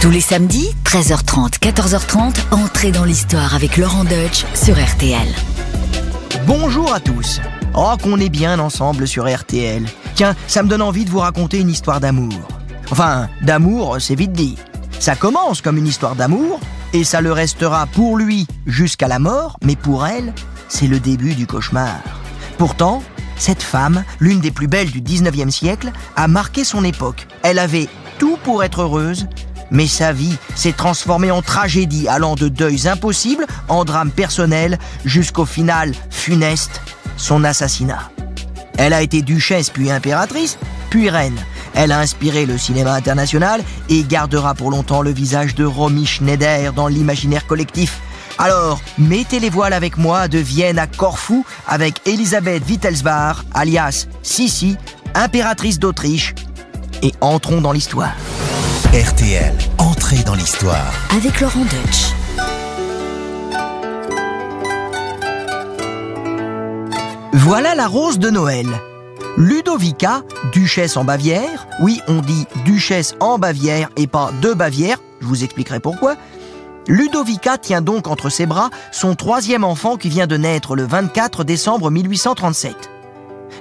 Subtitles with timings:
[0.00, 5.28] Tous les samedis, 13h30, 14h30, entrez dans l'histoire avec Laurent Deutsch sur RTL.
[6.46, 7.38] Bonjour à tous.
[7.74, 9.84] Oh, qu'on est bien ensemble sur RTL.
[10.14, 12.32] Tiens, ça me donne envie de vous raconter une histoire d'amour.
[12.90, 14.56] Enfin, d'amour, c'est vite dit.
[15.00, 16.60] Ça commence comme une histoire d'amour,
[16.94, 20.32] et ça le restera pour lui jusqu'à la mort, mais pour elle,
[20.68, 22.00] c'est le début du cauchemar.
[22.56, 23.02] Pourtant,
[23.36, 27.26] cette femme, l'une des plus belles du 19e siècle, a marqué son époque.
[27.42, 27.88] Elle avait
[28.18, 29.26] tout pour être heureuse,
[29.70, 35.44] mais sa vie s'est transformée en tragédie allant de deuils impossibles en drames personnels jusqu'au
[35.44, 36.80] final funeste,
[37.16, 38.10] son assassinat.
[38.78, 41.38] Elle a été duchesse puis impératrice, puis reine.
[41.74, 46.72] Elle a inspiré le cinéma international et gardera pour longtemps le visage de Romy Schneider
[46.72, 48.00] dans l'imaginaire collectif.
[48.38, 54.78] Alors, mettez les voiles avec moi de Vienne à Corfou avec Elisabeth Wittelsbach, alias Sissi,
[55.14, 56.34] impératrice d'Autriche,
[57.02, 58.14] et entrons dans l'histoire.
[58.92, 60.92] RTL, entrée dans l'histoire.
[61.16, 62.12] Avec Laurent Deutsch.
[67.32, 68.66] Voilà la rose de Noël.
[69.36, 75.26] Ludovica, duchesse en Bavière, oui, on dit duchesse en Bavière et pas de Bavière, je
[75.26, 76.16] vous expliquerai pourquoi.
[76.88, 81.44] Ludovica tient donc entre ses bras son troisième enfant qui vient de naître le 24
[81.44, 82.90] décembre 1837.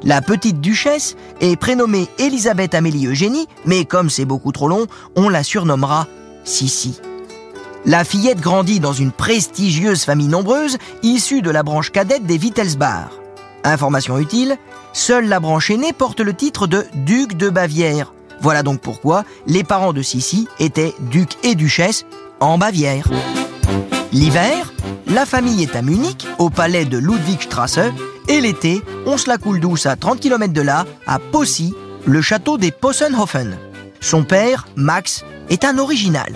[0.04, 5.30] La petite duchesse est prénommée Elisabeth Amélie Eugénie, mais comme c'est beaucoup trop long, on
[5.30, 6.08] la surnommera
[6.46, 7.02] Sissi.
[7.86, 13.10] La fillette grandit dans une prestigieuse famille nombreuse, issue de la branche cadette des Wittelsbach.
[13.64, 14.58] Information utile,
[14.94, 18.14] seule la branche aînée porte le titre de duc de Bavière.
[18.42, 22.06] Voilà donc pourquoi les parents de Sissi étaient duc et duchesse
[22.40, 23.06] en Bavière.
[24.12, 24.74] L'hiver,
[25.06, 27.80] la famille est à Munich, au palais de Ludwigstrasse,
[28.28, 32.22] et l'été, on se la coule douce à 30 km de là, à Possy, le
[32.22, 33.56] château des Possenhofen.
[34.02, 36.34] Son père, Max, est un original.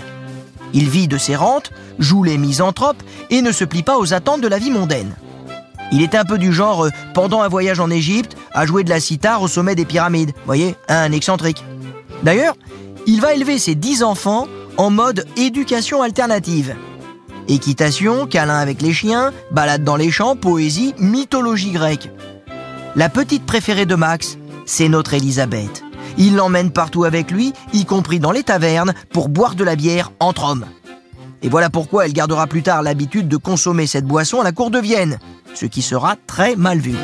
[0.72, 4.40] Il vit de ses rentes, joue les misanthropes et ne se plie pas aux attentes
[4.40, 5.14] de la vie mondaine.
[5.90, 8.90] Il est un peu du genre, euh, pendant un voyage en Égypte, à jouer de
[8.90, 10.32] la cithare au sommet des pyramides.
[10.46, 11.64] Voyez, un excentrique.
[12.22, 12.56] D'ailleurs,
[13.06, 14.46] il va élever ses dix enfants
[14.76, 16.74] en mode éducation alternative.
[17.46, 22.10] Équitation, câlin avec les chiens, balade dans les champs, poésie, mythologie grecque.
[22.96, 25.84] La petite préférée de Max, c'est notre Elisabeth.
[26.16, 30.10] Il l'emmène partout avec lui, y compris dans les tavernes, pour boire de la bière
[30.20, 30.64] entre hommes.
[31.42, 34.70] Et voilà pourquoi elle gardera plus tard l'habitude de consommer cette boisson à la cour
[34.70, 35.18] de Vienne,
[35.54, 36.94] ce qui sera très mal vu.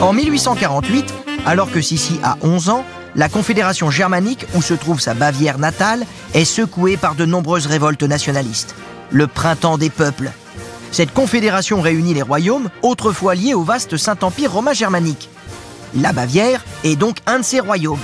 [0.00, 1.12] En 1848,
[1.44, 2.84] alors que Sissi a 11 ans,
[3.18, 8.04] la Confédération germanique, où se trouve sa Bavière natale, est secouée par de nombreuses révoltes
[8.04, 8.76] nationalistes.
[9.10, 10.30] Le printemps des peuples.
[10.92, 15.28] Cette confédération réunit les royaumes, autrefois liés au vaste Saint-Empire romain germanique.
[15.96, 17.98] La Bavière est donc un de ces royaumes.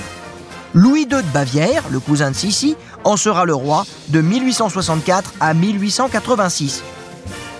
[0.74, 2.74] Louis II de Bavière, le cousin de Sissi,
[3.04, 6.82] en sera le roi de 1864 à 1886.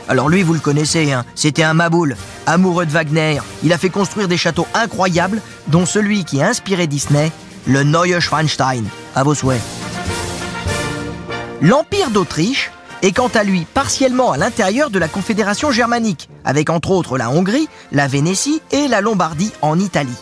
[0.09, 2.17] Alors lui, vous le connaissez, hein, c'était un maboule,
[2.47, 3.39] amoureux de Wagner.
[3.63, 7.33] Il a fait construire des châteaux incroyables, dont celui qui a inspiré Disney,
[7.67, 8.85] le Neue Schwanstein.
[9.15, 9.61] À vos souhaits.
[11.61, 12.71] L'Empire d'Autriche
[13.03, 17.31] est quant à lui partiellement à l'intérieur de la Confédération germanique, avec entre autres la
[17.31, 20.17] Hongrie, la Vénétie et la Lombardie en Italie.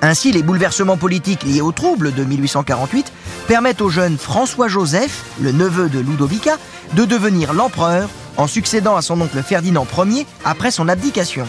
[0.00, 3.12] Ainsi, les bouleversements politiques liés aux troubles de 1848
[3.46, 6.56] permettent au jeune François-Joseph, le neveu de Ludovica,
[6.94, 11.46] de devenir l'empereur en succédant à son oncle Ferdinand Ier après son abdication.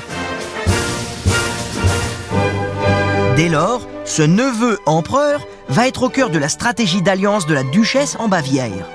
[3.36, 7.64] Dès lors, ce neveu empereur va être au cœur de la stratégie d'alliance de la
[7.64, 8.88] duchesse en Bavière.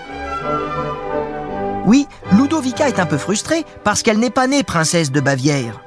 [1.86, 5.80] Oui, Ludovica est un peu frustrée parce qu'elle n'est pas née princesse de Bavière.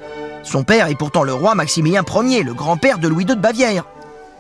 [0.44, 3.86] Son père est pourtant le roi Maximilien Ier, le grand-père de Louis II de Bavière.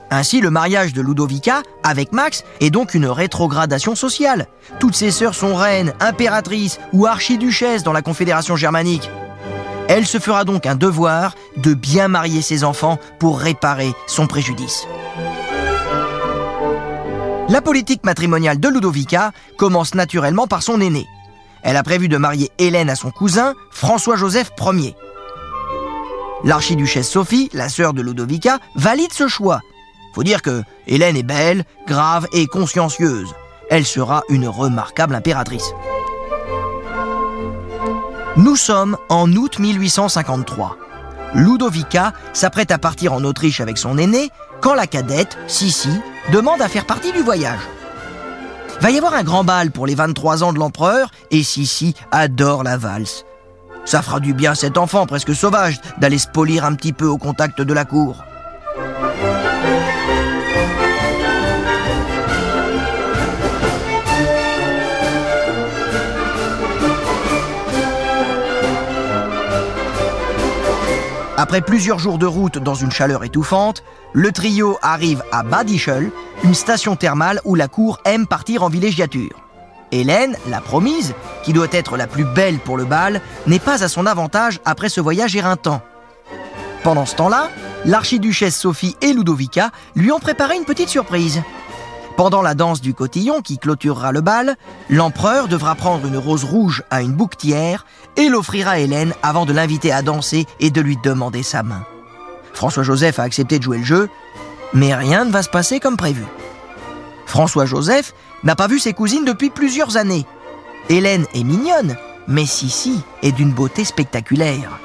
[0.10, 4.48] Ainsi, le mariage de Ludovica avec Max est donc une rétrogradation sociale.
[4.80, 9.10] Toutes ses sœurs sont reines, impératrices ou archiduchesses dans la Confédération germanique.
[9.88, 14.88] Elle se fera donc un devoir de bien marier ses enfants pour réparer son préjudice.
[17.50, 21.06] La politique matrimoniale de Ludovica commence naturellement par son aîné.
[21.64, 24.96] Elle a prévu de marier Hélène à son cousin, François-Joseph Ier.
[26.44, 29.60] L'archiduchesse Sophie, la sœur de Ludovica, valide ce choix.
[30.16, 33.34] Faut dire que Hélène est belle, grave et consciencieuse.
[33.70, 35.74] Elle sera une remarquable impératrice.
[38.38, 40.78] Nous sommes en août 1853.
[41.34, 44.30] Ludovica s'apprête à partir en Autriche avec son aîné
[44.62, 45.90] quand la cadette, Sissi,
[46.32, 47.60] demande à faire partie du voyage.
[48.80, 52.64] Va y avoir un grand bal pour les 23 ans de l'empereur et Sissi adore
[52.64, 53.26] la valse.
[53.84, 57.08] Ça fera du bien à cet enfant presque sauvage d'aller se polir un petit peu
[57.08, 58.24] au contact de la cour.
[71.42, 73.84] Après plusieurs jours de route dans une chaleur étouffante,
[74.14, 76.12] le trio arrive à Badischel,
[76.44, 79.42] une station thermale où la cour aime partir en villégiature.
[79.92, 83.88] Hélène, la promise, qui doit être la plus belle pour le bal, n'est pas à
[83.88, 85.82] son avantage après ce voyage éreintant.
[86.84, 87.50] Pendant ce temps-là,
[87.86, 91.42] l'archiduchesse Sophie et Ludovica lui ont préparé une petite surprise.
[92.18, 94.58] Pendant la danse du cotillon qui clôturera le bal,
[94.92, 97.88] l'empereur devra prendre une rose rouge à une bouquetière
[98.18, 101.86] et l'offrir à Hélène avant de l'inviter à danser et de lui demander sa main.
[102.54, 104.10] François-Joseph a accepté de jouer le jeu,
[104.74, 106.26] mais rien ne va se passer comme prévu.
[107.26, 108.14] François-Joseph
[108.44, 110.26] n'a pas vu ses cousines depuis plusieurs années.
[110.90, 111.96] Hélène est mignonne,
[112.28, 114.80] mais Sissi est d'une beauté spectaculaire.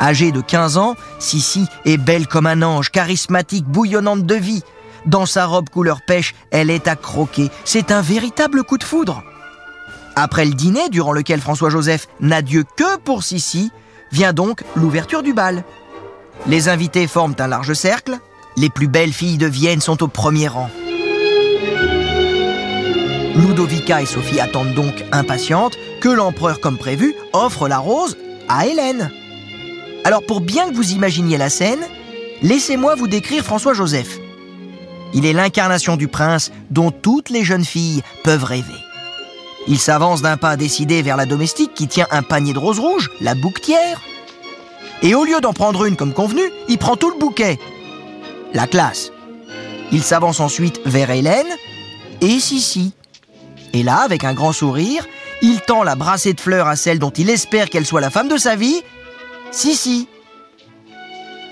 [0.00, 4.62] Âgée de 15 ans, Sissi est belle comme un ange, charismatique, bouillonnante de vie.
[5.06, 7.50] Dans sa robe couleur pêche, elle est à croquer.
[7.64, 9.22] C'est un véritable coup de foudre.
[10.22, 13.70] Après le dîner, durant lequel François-Joseph n'a Dieu que pour Sissi,
[14.12, 15.64] vient donc l'ouverture du bal.
[16.46, 18.18] Les invités forment un large cercle.
[18.58, 20.68] Les plus belles filles de Vienne sont au premier rang.
[23.34, 29.10] Ludovica et Sophie attendent donc impatientes que l'empereur, comme prévu, offre la rose à Hélène.
[30.04, 31.80] Alors pour bien que vous imaginiez la scène,
[32.42, 34.18] laissez-moi vous décrire François-Joseph.
[35.14, 38.89] Il est l'incarnation du prince dont toutes les jeunes filles peuvent rêver.
[39.68, 43.10] Il s'avance d'un pas décidé vers la domestique qui tient un panier de roses rouges,
[43.20, 44.00] la bouquetière.
[45.02, 47.58] Et au lieu d'en prendre une comme convenu, il prend tout le bouquet.
[48.52, 49.12] La classe.
[49.92, 51.46] Il s'avance ensuite vers Hélène
[52.20, 52.92] et Sissi.
[53.72, 55.06] Et là, avec un grand sourire,
[55.42, 58.28] il tend la brassée de fleurs à celle dont il espère qu'elle soit la femme
[58.28, 58.82] de sa vie,
[59.50, 60.08] Sissi.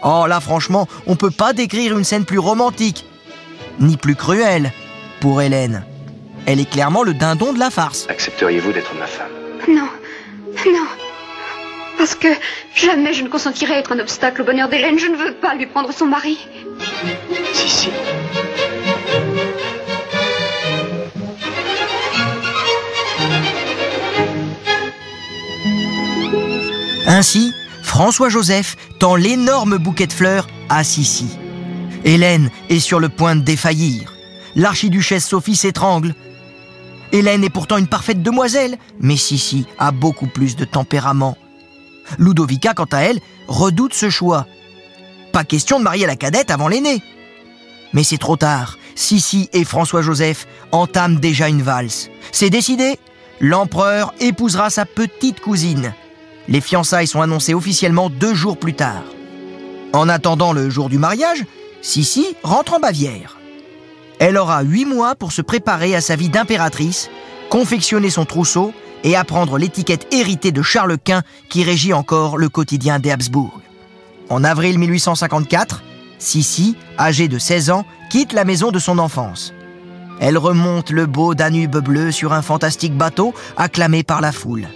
[0.03, 3.05] Oh là, franchement, on peut pas décrire une scène plus romantique
[3.81, 4.73] ni plus cruelle
[5.21, 5.85] pour Hélène.
[6.47, 8.07] Elle est clairement le dindon de la farce.
[8.09, 9.31] Accepteriez-vous d'être ma femme?
[9.69, 9.89] Non,
[10.67, 10.87] non.
[11.99, 12.29] Parce que
[12.75, 14.99] jamais je ne consentirai à être un obstacle au bonheur d'Hélène.
[14.99, 16.39] Je ne veux pas lui prendre son mari.
[17.53, 17.91] Si, si.
[27.07, 27.53] Ainsi,
[27.83, 31.39] François-Joseph tend l'énorme bouquet de fleurs à Sissi.
[32.05, 34.15] Hélène est sur le point de défaillir.
[34.55, 36.15] L'archiduchesse Sophie s'étrangle.
[37.13, 41.37] Hélène est pourtant une parfaite demoiselle, mais Sissi a beaucoup plus de tempérament.
[42.19, 44.47] Ludovica, quant à elle, redoute ce choix.
[45.33, 47.03] Pas question de marier la cadette avant l'aîné.
[47.93, 48.79] Mais c'est trop tard.
[48.95, 52.11] Sissi et François-Joseph entament déjà une valse.
[52.33, 52.99] C'est décidé.
[53.41, 55.95] L'empereur épousera sa petite cousine.
[56.49, 59.05] Les fiançailles sont annoncées officiellement deux jours plus tard.
[59.93, 61.45] En attendant le jour du mariage,
[61.81, 63.38] Sissi rentre en Bavière.
[64.19, 67.09] Elle aura huit mois pour se préparer à sa vie d'impératrice,
[67.51, 68.73] confectionner son trousseau
[69.05, 73.61] et apprendre l'étiquette héritée de Charles Quint qui régit encore le quotidien des Habsbourg.
[74.29, 75.83] En avril 1854,
[76.19, 79.55] Sissi, âgée de 16 ans, quitte la maison de son enfance.
[80.21, 84.69] Elle remonte le beau Danube bleu sur un fantastique bateau acclamé par la foule.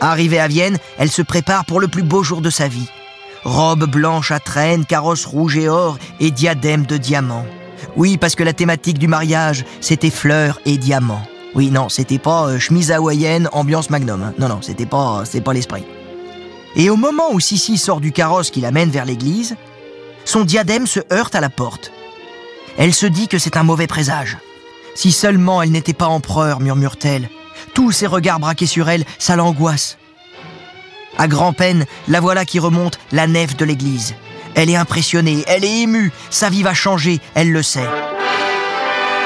[0.00, 2.88] Arrivée à Vienne, elle se prépare pour le plus beau jour de sa vie.
[3.44, 7.46] Robe blanche à traîne, carrosse rouge et or et diadème de diamants.
[7.96, 11.22] Oui, parce que la thématique du mariage, c'était fleurs et diamants.
[11.54, 14.22] Oui, non, c'était pas euh, chemise hawaïenne, ambiance magnum.
[14.22, 14.34] hein.
[14.38, 15.84] Non, non, c'était pas, c'était pas l'esprit.
[16.76, 19.56] Et au moment où Sissi sort du carrosse qui l'amène vers l'église,
[20.24, 21.90] son diadème se heurte à la porte.
[22.78, 24.38] Elle se dit que c'est un mauvais présage.
[24.94, 27.28] Si seulement elle n'était pas empereur, murmure-t-elle.
[27.74, 29.98] Tous ses regards braqués sur elle, ça l'angoisse.
[31.18, 34.14] À grand-peine, la voilà qui remonte la nef de l'église.
[34.54, 37.88] Elle est impressionnée, elle est émue, sa vie va changer, elle le sait.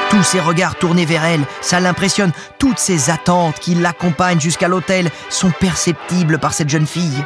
[0.09, 2.31] Tous ses regards tournés vers elle, ça l'impressionne.
[2.59, 7.25] Toutes ses attentes qui l'accompagnent jusqu'à l'hôtel sont perceptibles par cette jeune fille.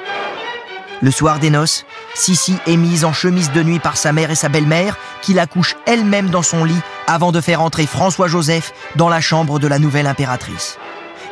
[1.01, 4.35] Le soir des noces, Sissi est mise en chemise de nuit par sa mère et
[4.35, 9.09] sa belle-mère, qui la couchent elle-même dans son lit avant de faire entrer François-Joseph dans
[9.09, 10.77] la chambre de la nouvelle impératrice.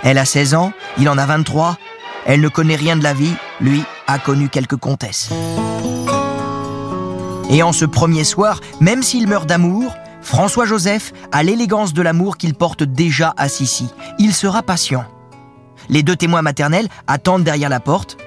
[0.04, 1.78] Elle a 16 ans, il en a 23.
[2.26, 5.30] Elle ne connaît rien de la vie, lui a connu quelques comtesses.
[7.50, 12.54] Et en ce premier soir, même s'il meurt d'amour, François-Joseph a l'élégance de l'amour qu'il
[12.54, 13.88] porte déjà à Sissi.
[14.20, 15.06] Il sera patient.
[15.88, 18.18] Les deux témoins maternels attendent derrière la porte.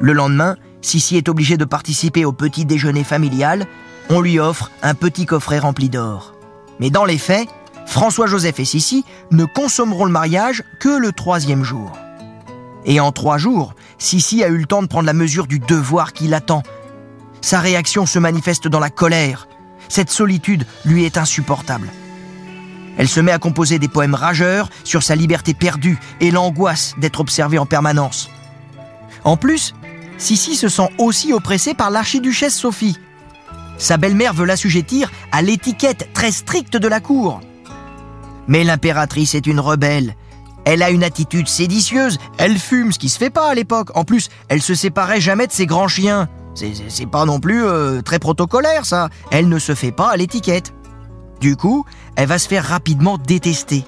[0.00, 3.66] Le lendemain, Sissi est obligée de participer au petit déjeuner familial.
[4.10, 6.34] On lui offre un petit coffret rempli d'or.
[6.78, 7.48] Mais dans les faits,
[7.86, 11.92] François-Joseph et Sissi ne consommeront le mariage que le troisième jour.
[12.84, 16.12] Et en trois jours, Sissi a eu le temps de prendre la mesure du devoir
[16.12, 16.62] qui l'attend.
[17.40, 19.48] Sa réaction se manifeste dans la colère.
[19.88, 21.88] Cette solitude lui est insupportable.
[22.98, 27.20] Elle se met à composer des poèmes rageurs sur sa liberté perdue et l'angoisse d'être
[27.20, 28.30] observée en permanence.
[29.24, 29.74] En plus,
[30.18, 32.98] Sissi se sent aussi oppressée par l'archiduchesse Sophie.
[33.78, 37.40] Sa belle-mère veut l'assujettir à l'étiquette très stricte de la cour.
[38.46, 40.14] Mais l'impératrice est une rebelle.
[40.66, 43.96] Elle a une attitude séditieuse, elle fume, ce qui se fait pas à l'époque.
[43.96, 46.28] En plus, elle se séparait jamais de ses grands chiens.
[46.88, 49.08] C'est pas non plus euh, très protocolaire ça.
[49.30, 50.72] Elle ne se fait pas à l'étiquette.
[51.40, 51.84] Du coup,
[52.16, 53.84] elle va se faire rapidement détester.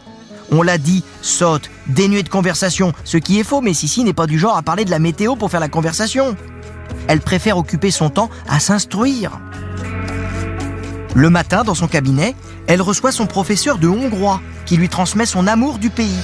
[0.51, 4.27] On l'a dit, sotte, dénuée de conversation, ce qui est faux, mais Sissi n'est pas
[4.27, 6.37] du genre à parler de la météo pour faire la conversation.
[7.09, 9.33] Elle préfère occuper son temps à s'instruire.
[11.15, 12.35] Le matin, dans son cabinet,
[12.67, 16.21] elle reçoit son professeur de hongrois, qui lui transmet son amour du pays.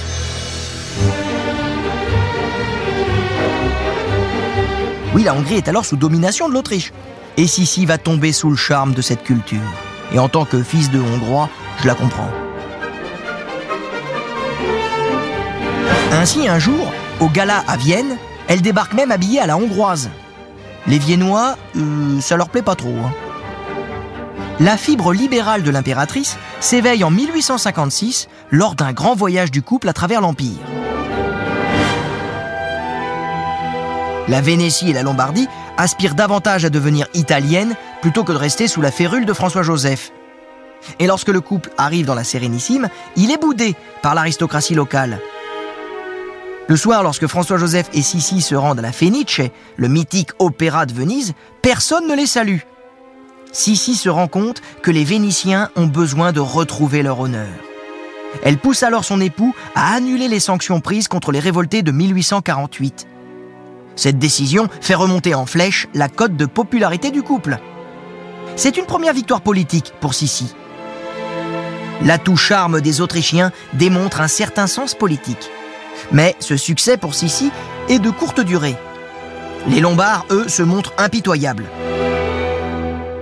[5.13, 6.93] Oui, la Hongrie est alors sous domination de l'Autriche.
[7.37, 9.59] Et Sissi va tomber sous le charme de cette culture.
[10.13, 11.49] Et en tant que fils de Hongrois,
[11.81, 12.29] je la comprends.
[16.11, 20.09] Ainsi, un jour, au gala à Vienne, elle débarque même habillée à la hongroise.
[20.85, 22.89] Les Viennois, euh, ça leur plaît pas trop.
[22.89, 23.11] Hein.
[24.59, 29.93] La fibre libérale de l'impératrice s'éveille en 1856 lors d'un grand voyage du couple à
[29.93, 30.57] travers l'Empire.
[34.29, 38.79] La Vénétie et la Lombardie aspirent davantage à devenir italiennes plutôt que de rester sous
[38.79, 40.11] la férule de François-Joseph.
[40.99, 45.19] Et lorsque le couple arrive dans la Sérénissime, il est boudé par l'aristocratie locale.
[46.67, 49.41] Le soir, lorsque François-Joseph et Sissi se rendent à la Fenice,
[49.77, 51.33] le mythique opéra de Venise,
[51.63, 52.59] personne ne les salue.
[53.51, 57.49] Sissi se rend compte que les Vénitiens ont besoin de retrouver leur honneur.
[58.43, 63.07] Elle pousse alors son époux à annuler les sanctions prises contre les révoltés de 1848.
[63.95, 67.59] Cette décision fait remonter en flèche la cote de popularité du couple.
[68.55, 70.55] C'est une première victoire politique pour Sissi.
[72.03, 75.49] L'atout charme des Autrichiens démontre un certain sens politique.
[76.11, 77.51] Mais ce succès pour Sissi
[77.89, 78.75] est de courte durée.
[79.67, 81.65] Les Lombards, eux, se montrent impitoyables.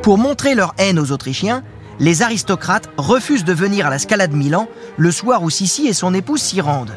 [0.04, 1.64] Pour montrer leur haine aux Autrichiens,
[2.00, 5.94] les aristocrates refusent de venir à la Scala de Milan le soir où Sissi et
[5.94, 6.96] son épouse s'y rendent.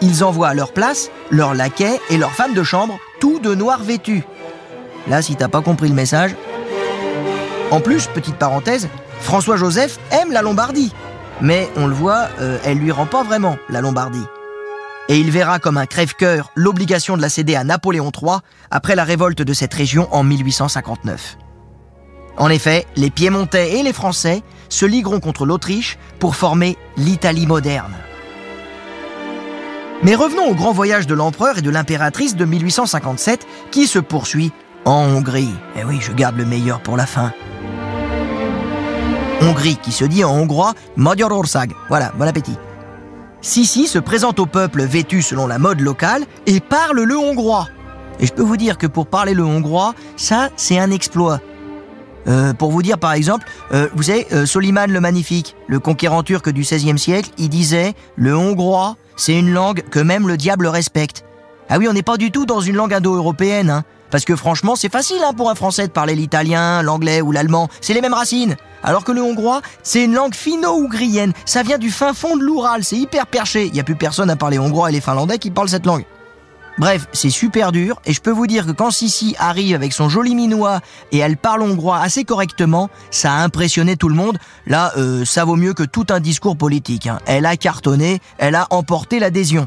[0.00, 3.82] Ils envoient à leur place leurs laquais et leurs femmes de chambre, tout de noir
[3.82, 4.22] vêtus.
[5.08, 6.34] Là, si t'as pas compris le message.
[7.70, 8.88] En plus, petite parenthèse,
[9.20, 10.92] François-Joseph aime la Lombardie.
[11.40, 14.24] Mais on le voit, euh, elle lui rend pas vraiment la Lombardie.
[15.08, 18.38] Et il verra comme un crève-cœur l'obligation de la céder à Napoléon III
[18.70, 21.38] après la révolte de cette région en 1859.
[22.36, 27.94] En effet, les Piémontais et les Français se ligueront contre l'Autriche pour former l'Italie moderne.
[30.04, 34.52] Mais revenons au grand voyage de l'empereur et de l'impératrice de 1857 qui se poursuit
[34.84, 35.52] en Hongrie.
[35.76, 37.32] Eh oui, je garde le meilleur pour la fin.
[39.40, 41.72] Hongrie qui se dit en hongrois Magyarország.
[41.88, 42.56] Voilà, bon appétit.
[43.40, 47.68] Sissi se présente au peuple vêtu selon la mode locale et parle le hongrois.
[48.20, 51.40] Et je peux vous dire que pour parler le hongrois, ça, c'est un exploit.
[52.26, 56.22] Euh, pour vous dire par exemple, euh, vous savez, euh, Soliman le Magnifique, le conquérant
[56.22, 60.66] turc du XVIe siècle, il disait le hongrois, c'est une langue que même le diable
[60.66, 61.24] respecte.
[61.70, 64.74] Ah oui, on n'est pas du tout dans une langue indo-européenne, hein, parce que franchement,
[64.74, 68.14] c'est facile hein, pour un Français de parler l'italien, l'anglais ou l'allemand, c'est les mêmes
[68.14, 68.56] racines.
[68.82, 72.84] Alors que le hongrois, c'est une langue finno-ougrienne, ça vient du fin fond de l'Oural,
[72.84, 73.66] c'est hyper perché.
[73.66, 76.04] Il n'y a plus personne à parler hongrois et les finlandais qui parlent cette langue.
[76.78, 80.08] Bref, c'est super dur et je peux vous dire que quand Sissi arrive avec son
[80.08, 80.80] joli minois
[81.10, 84.38] et elle parle hongrois assez correctement, ça a impressionné tout le monde.
[84.66, 87.08] Là, euh, ça vaut mieux que tout un discours politique.
[87.08, 87.18] Hein.
[87.26, 89.66] Elle a cartonné, elle a emporté l'adhésion.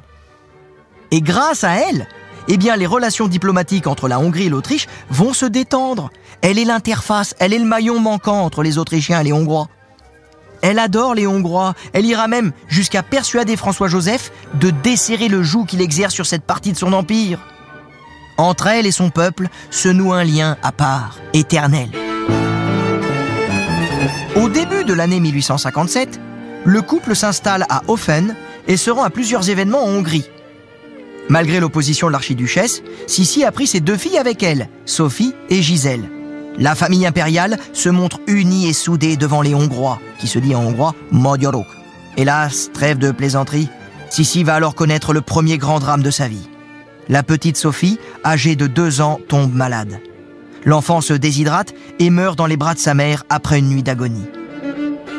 [1.12, 2.08] Et grâce à elle,
[2.48, 6.12] eh bien, les relations diplomatiques entre la Hongrie et l'Autriche vont se détendre.
[6.42, 9.68] Elle est l'interface, elle est le maillon manquant entre les Autrichiens et les Hongrois.
[10.62, 11.74] Elle adore les Hongrois.
[11.94, 16.72] Elle ira même jusqu'à persuader François-Joseph de desserrer le joug qu'il exerce sur cette partie
[16.72, 17.40] de son empire.
[18.38, 21.90] Entre elle et son peuple se noue un lien à part, éternel.
[24.36, 26.20] Au début de l'année 1857,
[26.64, 28.36] le couple s'installe à Hoffen
[28.68, 30.30] et se rend à plusieurs événements en Hongrie.
[31.30, 36.10] Malgré l'opposition de l'archiduchesse, Sissi a pris ses deux filles avec elle, Sophie et Gisèle.
[36.58, 40.64] La famille impériale se montre unie et soudée devant les Hongrois, qui se dit en
[40.66, 41.68] hongrois Magyarok.
[42.18, 43.70] Hélas, trêve de plaisanterie,
[44.10, 46.50] Sissi va alors connaître le premier grand drame de sa vie.
[47.08, 50.02] La petite Sophie, âgée de deux ans, tombe malade.
[50.66, 54.28] L'enfant se déshydrate et meurt dans les bras de sa mère après une nuit d'agonie.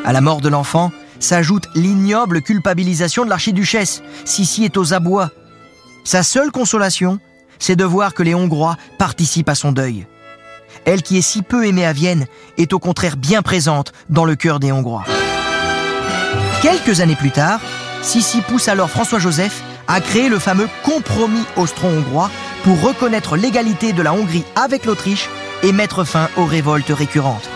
[0.05, 4.03] À la mort de l'enfant s'ajoute l'ignoble culpabilisation de l'archiduchesse.
[4.25, 5.31] Sissi est aux abois.
[6.03, 7.19] Sa seule consolation,
[7.59, 10.05] c'est de voir que les Hongrois participent à son deuil.
[10.85, 12.25] Elle qui est si peu aimée à Vienne
[12.57, 15.05] est au contraire bien présente dans le cœur des Hongrois.
[16.61, 17.59] Quelques années plus tard,
[18.01, 22.29] Sissi pousse alors François-Joseph à créer le fameux compromis austro-hongrois
[22.63, 25.29] pour reconnaître l'égalité de la Hongrie avec l'Autriche
[25.61, 27.49] et mettre fin aux révoltes récurrentes.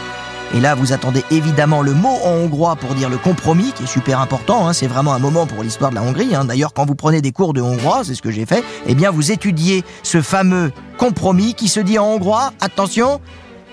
[0.53, 3.87] Et là, vous attendez évidemment le mot en hongrois pour dire le compromis, qui est
[3.87, 4.67] super important.
[4.67, 4.73] Hein.
[4.73, 6.35] c'est vraiment un moment pour l'histoire de la Hongrie.
[6.35, 6.45] Hein.
[6.45, 9.11] D'ailleurs, quand vous prenez des cours de hongrois, c'est ce que j'ai fait, eh bien,
[9.11, 13.19] vous étudiez ce fameux compromis qui se dit en hongrois, attention,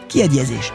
[0.09, 0.73] qui a diazéch.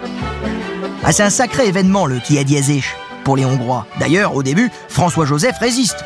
[1.03, 3.85] Ah, c'est un sacré événement, le qui a diazéch, pour les Hongrois.
[3.99, 6.03] D'ailleurs, au début, François-Joseph résiste.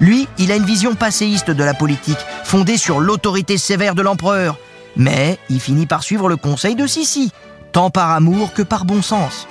[0.00, 4.56] Lui, il a une vision passéiste de la politique, fondée sur l'autorité sévère de l'empereur.
[4.96, 7.32] Mais il finit par suivre le conseil de Sissi,
[7.72, 9.46] tant par amour que par bon sens.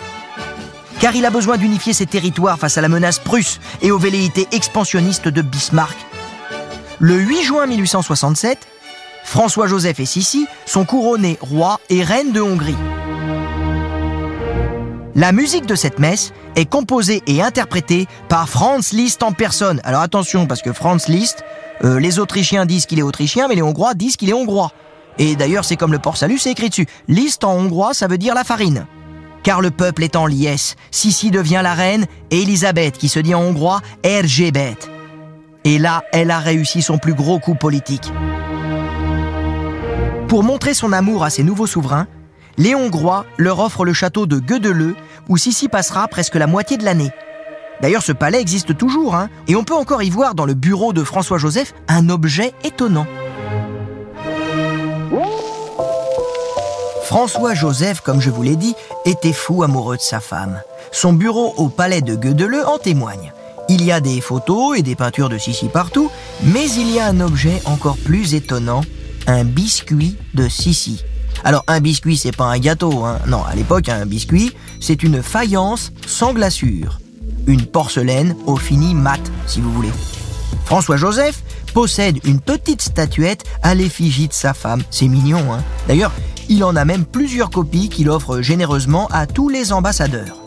[0.99, 4.47] Car il a besoin d'unifier ses territoires face à la menace prusse et aux velléités
[4.51, 5.97] expansionnistes de Bismarck.
[6.99, 8.67] Le 8 juin 1867,
[9.23, 12.77] François-Joseph et Sissi sont couronnés roi et reine de Hongrie.
[15.13, 19.81] La musique de cette messe est composée et interprétée par Franz Liszt en personne.
[19.83, 21.43] Alors attention, parce que Franz Liszt,
[21.83, 24.71] euh, les Autrichiens disent qu'il est autrichien, mais les Hongrois disent qu'il est hongrois.
[25.19, 26.87] Et d'ailleurs, c'est comme le port-salut, c'est écrit dessus.
[27.07, 28.85] Liste en hongrois, ça veut dire la farine.
[29.43, 30.75] Car le peuple est en liesse.
[30.91, 34.77] Sissi devient la reine et Elisabeth, qui se dit en hongrois Erzsébet.
[35.63, 38.11] Et là, elle a réussi son plus gros coup politique.
[40.27, 42.07] Pour montrer son amour à ses nouveaux souverains,
[42.57, 44.95] les Hongrois leur offrent le château de Guedeleu,
[45.29, 47.11] où Sissi passera presque la moitié de l'année.
[47.81, 50.93] D'ailleurs, ce palais existe toujours, hein, et on peut encore y voir dans le bureau
[50.93, 53.05] de François-Joseph un objet étonnant.
[57.07, 60.59] François-Joseph, comme je vous l'ai dit, était fou amoureux de sa femme.
[60.91, 63.31] Son bureau au palais de Guedeleu en témoigne.
[63.69, 66.11] Il y a des photos et des peintures de Sissi partout,
[66.43, 68.81] mais il y a un objet encore plus étonnant,
[69.25, 71.05] un biscuit de Sissi.
[71.45, 73.19] Alors un biscuit, c'est pas un gâteau, hein.
[73.25, 76.99] non, à l'époque, un biscuit, c'est une faïence sans glaçure.
[77.45, 79.93] Une porcelaine au fini mat, si vous voulez.
[80.65, 81.41] François-Joseph
[81.73, 84.83] possède une petite statuette à l'effigie de sa femme.
[84.91, 85.63] C'est mignon, hein.
[85.87, 86.11] D'ailleurs,
[86.49, 90.37] il en a même plusieurs copies qu'il offre généreusement à tous les ambassadeurs.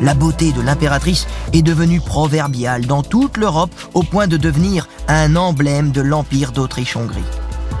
[0.00, 5.36] La beauté de l'impératrice est devenue proverbiale dans toute l'Europe au point de devenir un
[5.36, 7.22] emblème de l'Empire d'Autriche-Hongrie.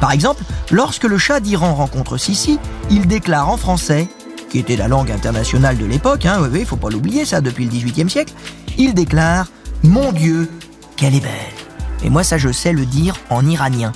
[0.00, 2.58] Par exemple, lorsque le chat d'Iran rencontre Sissi,
[2.90, 4.08] il déclare en français,
[4.50, 7.70] qui était la langue internationale de l'époque, hein, oui, faut pas l'oublier ça depuis le
[7.70, 8.34] XVIIIe siècle,
[8.78, 9.48] il déclare
[9.82, 10.48] Mon Dieu,
[10.96, 11.30] qu'elle est belle.
[12.04, 13.92] Et moi, ça, je sais le dire en iranien.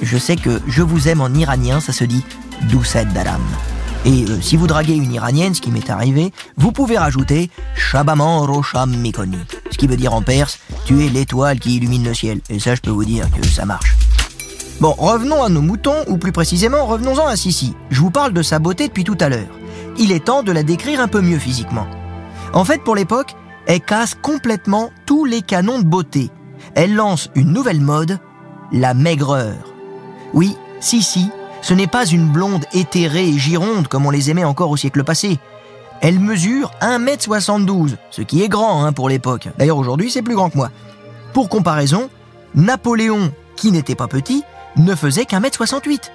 [0.00, 2.24] Je sais que je vous aime en iranien, ça se dit
[2.68, 3.40] Doucet Dalam.
[4.04, 8.46] Et euh, si vous draguez une iranienne, ce qui m'est arrivé, vous pouvez rajouter Shabaman
[8.46, 9.38] Rosham Mikoni.
[9.70, 12.40] Ce qui veut dire en perse, tu es l'étoile qui illumine le ciel.
[12.48, 13.96] Et ça, je peux vous dire que ça marche.
[14.80, 17.74] Bon, revenons à nos moutons, ou plus précisément, revenons-en à Sissi.
[17.90, 19.58] Je vous parle de sa beauté depuis tout à l'heure.
[19.98, 21.86] Il est temps de la décrire un peu mieux physiquement.
[22.54, 23.34] En fait, pour l'époque,
[23.66, 26.30] elle casse complètement tous les canons de beauté.
[26.74, 28.18] Elle lance une nouvelle mode,
[28.72, 29.56] la maigreur.
[30.32, 31.30] Oui, Sissi
[31.62, 35.04] ce n'est pas une blonde éthérée et gironde comme on les aimait encore au siècle
[35.04, 35.38] passé.
[36.00, 39.48] Elle mesure 1m72, ce qui est grand hein, pour l'époque.
[39.58, 40.70] D'ailleurs aujourd'hui c'est plus grand que moi.
[41.32, 42.08] Pour comparaison,
[42.54, 44.42] Napoléon, qui n'était pas petit,
[44.76, 46.12] ne faisait qu'un mètre 68.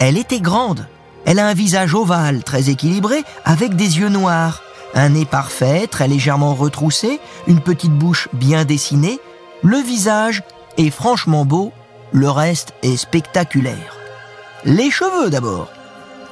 [0.00, 0.86] Elle était grande.
[1.24, 4.62] Elle a un visage ovale, très équilibré, avec des yeux noirs,
[4.94, 9.20] un nez parfait, très légèrement retroussé, une petite bouche bien dessinée.
[9.62, 10.42] Le visage
[10.78, 11.72] est franchement beau,
[12.10, 14.01] le reste est spectaculaire.
[14.64, 15.68] Les cheveux d'abord.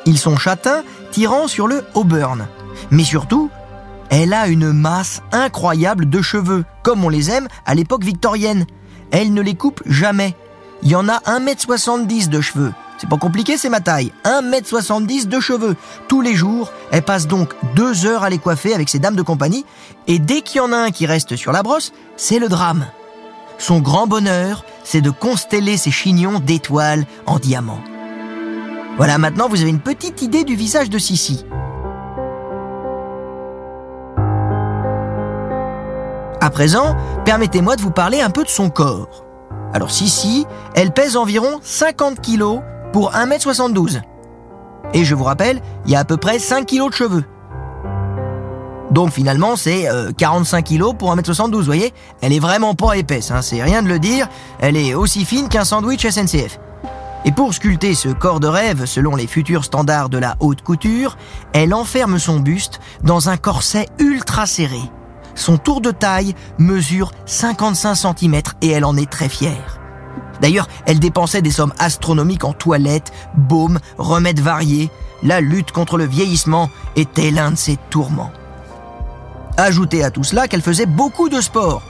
[0.07, 2.47] Ils sont châtains, tirant sur le auburn.
[2.91, 3.51] Mais surtout,
[4.09, 8.67] elle a une masse incroyable de cheveux, comme on les aime à l'époque victorienne.
[9.11, 10.35] Elle ne les coupe jamais.
[10.83, 12.73] Il y en a 1m70 de cheveux.
[12.99, 14.13] C'est pas compliqué, c'est ma taille.
[14.25, 15.77] 1m70 de cheveux.
[16.07, 19.23] Tous les jours, elle passe donc deux heures à les coiffer avec ses dames de
[19.23, 19.65] compagnie.
[20.07, 22.87] Et dès qu'il y en a un qui reste sur la brosse, c'est le drame.
[23.59, 27.81] Son grand bonheur, c'est de consteller ses chignons d'étoiles en diamant.
[29.01, 31.47] Voilà, maintenant vous avez une petite idée du visage de Sissi.
[36.39, 39.25] À présent, permettez-moi de vous parler un peu de son corps.
[39.73, 42.61] Alors Sissi, elle pèse environ 50 kg
[42.93, 44.03] pour 1m72.
[44.93, 47.25] Et je vous rappelle, il y a à peu près 5 kg de cheveux.
[48.91, 51.95] Donc finalement, c'est 45 euh, kg pour 1m72, vous voyez?
[52.21, 54.29] Elle est vraiment pas épaisse, hein, c'est rien de le dire.
[54.59, 56.59] Elle est aussi fine qu'un sandwich SNCF.
[57.25, 61.19] Et pour sculpter ce corps de rêve selon les futurs standards de la haute couture,
[61.53, 64.81] elle enferme son buste dans un corset ultra serré.
[65.35, 69.81] Son tour de taille mesure 55 cm et elle en est très fière.
[70.41, 74.91] D'ailleurs, elle dépensait des sommes astronomiques en toilettes, baumes, remèdes variés.
[75.23, 78.33] La lutte contre le vieillissement était l'un de ses tourments.
[79.59, 81.83] Ajoutez à tout cela qu'elle faisait beaucoup de sport.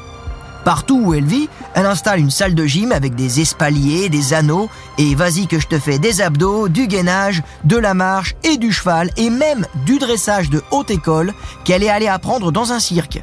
[0.64, 4.68] Partout où elle vit, elle installe une salle de gym avec des espaliers, des anneaux,
[4.98, 8.72] et vas-y que je te fais des abdos, du gainage, de la marche et du
[8.72, 11.32] cheval, et même du dressage de haute école
[11.64, 13.22] qu'elle est allée apprendre dans un cirque.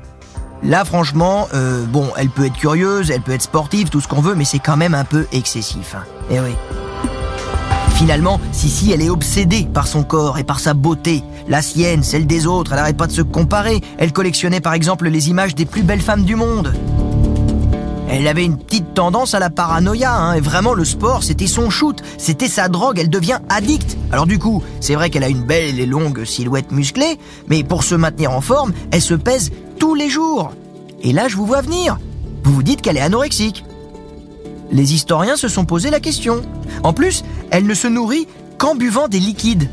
[0.64, 4.22] Là, franchement, euh, bon, elle peut être curieuse, elle peut être sportive, tout ce qu'on
[4.22, 5.96] veut, mais c'est quand même un peu excessif.
[5.96, 6.04] Hein.
[6.32, 6.56] Eh oui.
[7.96, 11.24] Finalement, Sissi, elle est obsédée par son corps et par sa beauté.
[11.48, 13.82] La sienne, celle des autres, elle n'arrête pas de se comparer.
[13.98, 16.74] Elle collectionnait par exemple les images des plus belles femmes du monde.
[18.10, 21.70] Elle avait une petite tendance à la paranoïa, hein, et vraiment le sport, c'était son
[21.70, 23.98] shoot, c'était sa drogue, elle devient addicte.
[24.12, 27.84] Alors du coup, c'est vrai qu'elle a une belle et longue silhouette musclée, mais pour
[27.84, 30.54] se maintenir en forme, elle se pèse tous les jours.
[31.02, 32.00] Et là, je vous vois venir.
[32.44, 33.66] Vous vous dites qu'elle est anorexique.
[34.72, 36.42] Les historiens se sont posé la question.
[36.84, 39.70] En plus, elle ne se nourrit qu'en buvant des liquides.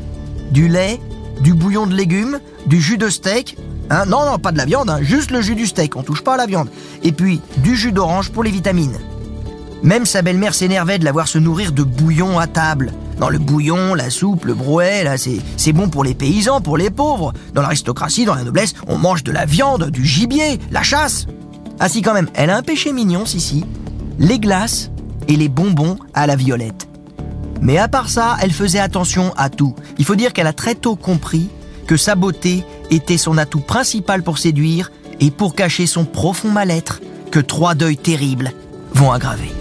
[0.51, 0.99] Du lait,
[1.41, 3.57] du bouillon de légumes, du jus de steak,
[3.89, 6.23] Hein, non, non, pas de la viande, hein, juste le jus du steak, on touche
[6.23, 6.69] pas à la viande.
[7.03, 8.97] Et puis, du jus d'orange pour les vitamines.
[9.83, 12.91] Même sa belle-mère s'énervait de la voir se nourrir de bouillon à table.
[13.19, 16.89] Dans le bouillon, la soupe, le brouet, là, c'est bon pour les paysans, pour les
[16.89, 17.33] pauvres.
[17.53, 21.27] Dans l'aristocratie, dans la noblesse, on mange de la viande, du gibier, la chasse.
[21.79, 23.63] Ah si, quand même, elle a un péché mignon, si, si.
[24.17, 24.89] Les glaces
[25.27, 26.87] et les bonbons à la violette.
[27.61, 29.75] Mais à part ça, elle faisait attention à tout.
[29.97, 31.49] Il faut dire qu'elle a très tôt compris
[31.87, 37.01] que sa beauté était son atout principal pour séduire et pour cacher son profond mal-être
[37.31, 38.51] que trois deuils terribles
[38.93, 39.51] vont aggraver.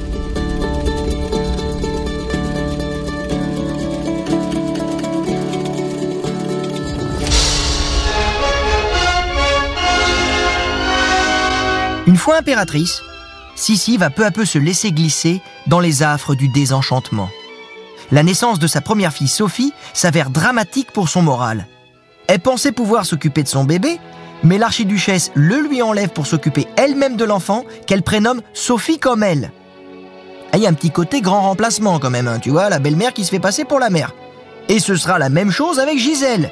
[12.06, 13.00] Une fois impératrice,
[13.56, 17.30] Sissi va peu à peu se laisser glisser dans les affres du désenchantement.
[18.12, 21.66] La naissance de sa première fille Sophie s'avère dramatique pour son moral.
[22.26, 23.98] Elle pensait pouvoir s'occuper de son bébé,
[24.42, 29.50] mais l'archiduchesse le lui enlève pour s'occuper elle-même de l'enfant qu'elle prénomme Sophie comme elle.
[30.52, 32.78] Ah, il y a un petit côté grand remplacement quand même, hein, tu vois, la
[32.78, 34.14] belle-mère qui se fait passer pour la mère.
[34.68, 36.50] Et ce sera la même chose avec Gisèle,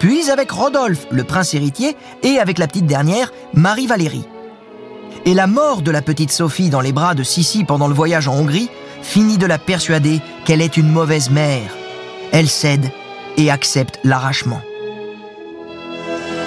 [0.00, 4.26] puis avec Rodolphe, le prince héritier, et avec la petite dernière, Marie-Valérie.
[5.24, 8.28] Et la mort de la petite Sophie dans les bras de Sissi pendant le voyage
[8.28, 8.68] en Hongrie
[9.02, 11.74] finit de la persuader qu'elle est une mauvaise mère.
[12.32, 12.90] Elle cède
[13.36, 14.60] et accepte l'arrachement.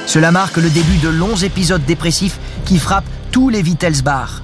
[0.07, 4.41] Cela marque le début de longs épisodes dépressifs qui frappent tous les Wittelsbach.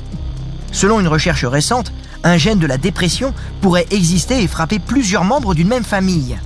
[0.74, 1.94] Selon une recherche récente,
[2.26, 6.38] un gène de la dépression pourrait exister et frapper plusieurs membres d'une même famille.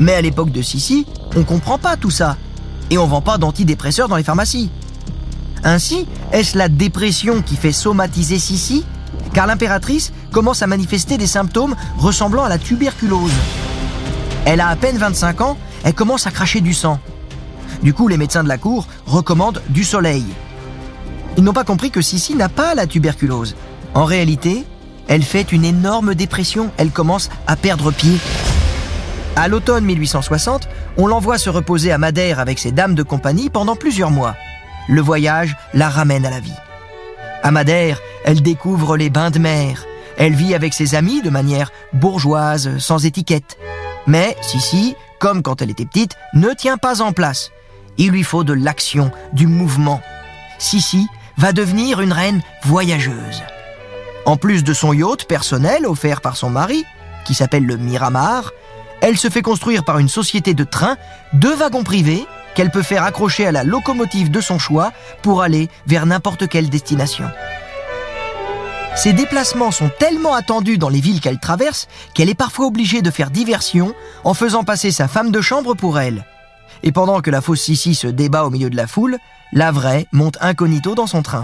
[0.00, 2.36] Mais à l'époque de Sissi, on comprend pas tout ça.
[2.90, 4.70] Et on vend pas d'antidépresseurs dans les pharmacies.
[5.62, 8.84] Ainsi, est-ce la dépression qui fait somatiser Sissi?
[9.34, 13.30] Car l'impératrice commence à manifester des symptômes ressemblant à la tuberculose.
[14.46, 16.98] Elle a à peine 25 ans, elle commence à cracher du sang.
[17.82, 20.24] Du coup, les médecins de la cour recommandent du soleil.
[21.36, 23.54] Ils n'ont pas compris que Sissi n'a pas la tuberculose.
[23.94, 24.64] En réalité,
[25.06, 28.18] elle fait une énorme dépression, elle commence à perdre pied.
[29.36, 33.76] À l'automne 1860, on l'envoie se reposer à Madère avec ses dames de compagnie pendant
[33.76, 34.34] plusieurs mois.
[34.88, 36.56] Le voyage la ramène à la vie.
[37.42, 39.84] À Madère, elle découvre les bains de mer.
[40.16, 43.56] Elle vit avec ses amis de manière bourgeoise, sans étiquette.
[44.08, 47.52] Mais Sissi, comme quand elle était petite, ne tient pas en place.
[47.98, 50.00] Il lui faut de l'action, du mouvement.
[50.58, 51.06] Sissi
[51.36, 53.42] va devenir une reine voyageuse.
[54.24, 56.84] En plus de son yacht personnel offert par son mari,
[57.24, 58.52] qui s'appelle le Miramar,
[59.00, 60.96] elle se fait construire par une société de train
[61.32, 65.68] deux wagons privés qu'elle peut faire accrocher à la locomotive de son choix pour aller
[65.86, 67.28] vers n'importe quelle destination.
[68.96, 73.12] Ces déplacements sont tellement attendus dans les villes qu'elle traverse qu'elle est parfois obligée de
[73.12, 76.24] faire diversion en faisant passer sa femme de chambre pour elle.
[76.82, 79.16] Et pendant que la fausse Sissi se débat au milieu de la foule,
[79.52, 81.42] la vraie monte incognito dans son train.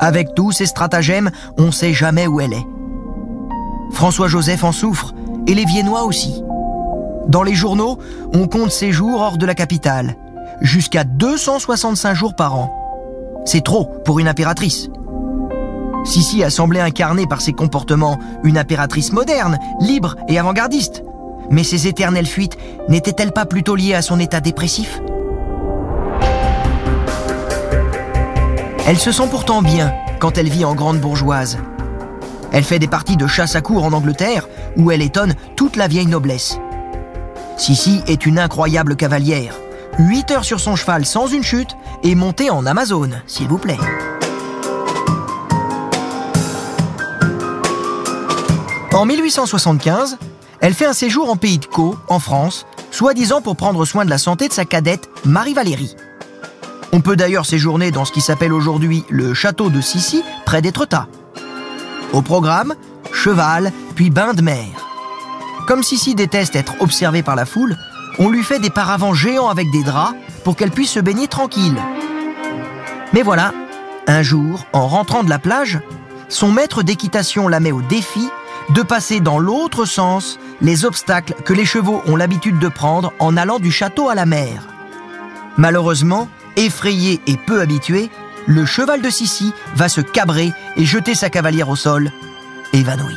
[0.00, 2.66] Avec tous ces stratagèmes, on ne sait jamais où elle est.
[3.92, 5.14] François-Joseph en souffre,
[5.46, 6.42] et les Viennois aussi.
[7.28, 7.98] Dans les journaux,
[8.32, 10.16] on compte ses jours hors de la capitale,
[10.60, 12.70] jusqu'à 265 jours par an.
[13.44, 14.88] C'est trop pour une impératrice.
[16.04, 21.02] Sissi a semblé incarner par ses comportements une impératrice moderne, libre et avant-gardiste.
[21.50, 22.56] Mais ces éternelles fuites
[22.88, 25.00] n'étaient-elles pas plutôt liées à son état dépressif
[28.86, 31.58] Elle se sent pourtant bien quand elle vit en grande bourgeoise.
[32.52, 35.88] Elle fait des parties de chasse à cour en Angleterre où elle étonne toute la
[35.88, 36.58] vieille noblesse.
[37.56, 39.54] Sissi est une incroyable cavalière.
[39.98, 43.78] 8 heures sur son cheval sans une chute et montée en Amazone, s'il vous plaît.
[48.92, 50.18] En 1875,
[50.60, 54.10] elle fait un séjour en pays de Caux, en France, soi-disant pour prendre soin de
[54.10, 55.96] la santé de sa cadette Marie-Valérie.
[56.92, 61.08] On peut d'ailleurs séjourner dans ce qui s'appelle aujourd'hui le château de Sissi, près d'Étretat.
[62.12, 62.74] Au programme,
[63.12, 64.66] cheval, puis bain de mer.
[65.66, 67.76] Comme Sissi déteste être observée par la foule,
[68.18, 70.14] on lui fait des paravents géants avec des draps
[70.44, 71.76] pour qu'elle puisse se baigner tranquille.
[73.12, 73.52] Mais voilà,
[74.06, 75.80] un jour, en rentrant de la plage,
[76.28, 78.28] son maître d'équitation la met au défi
[78.70, 83.36] de passer dans l'autre sens les obstacles que les chevaux ont l'habitude de prendre en
[83.36, 84.62] allant du château à la mer.
[85.56, 88.10] Malheureusement, effrayé et peu habitué,
[88.46, 92.10] le cheval de Sissi va se cabrer et jeter sa cavalière au sol,
[92.72, 93.16] évanoui.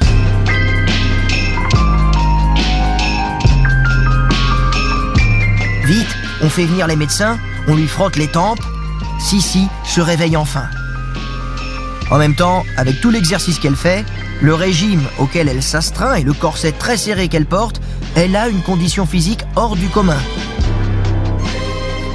[5.86, 8.62] Vite, on fait venir les médecins, on lui frotte les tempes,
[9.20, 10.70] Sissi se réveille enfin.
[12.10, 14.06] En même temps, avec tout l'exercice qu'elle fait,
[14.42, 17.82] le régime auquel elle s'astreint et le corset très serré qu'elle porte,
[18.16, 20.20] elle a une condition physique hors du commun.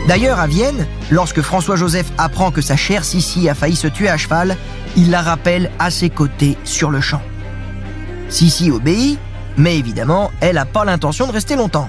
[0.08, 4.16] D'ailleurs, à Vienne, lorsque François-Joseph apprend que sa chère Sissi a failli se tuer à
[4.16, 4.56] cheval,
[4.96, 7.22] il la rappelle à ses côtés sur le champ.
[8.28, 9.18] Sissi obéit,
[9.56, 11.88] mais évidemment, elle n'a pas l'intention de rester longtemps.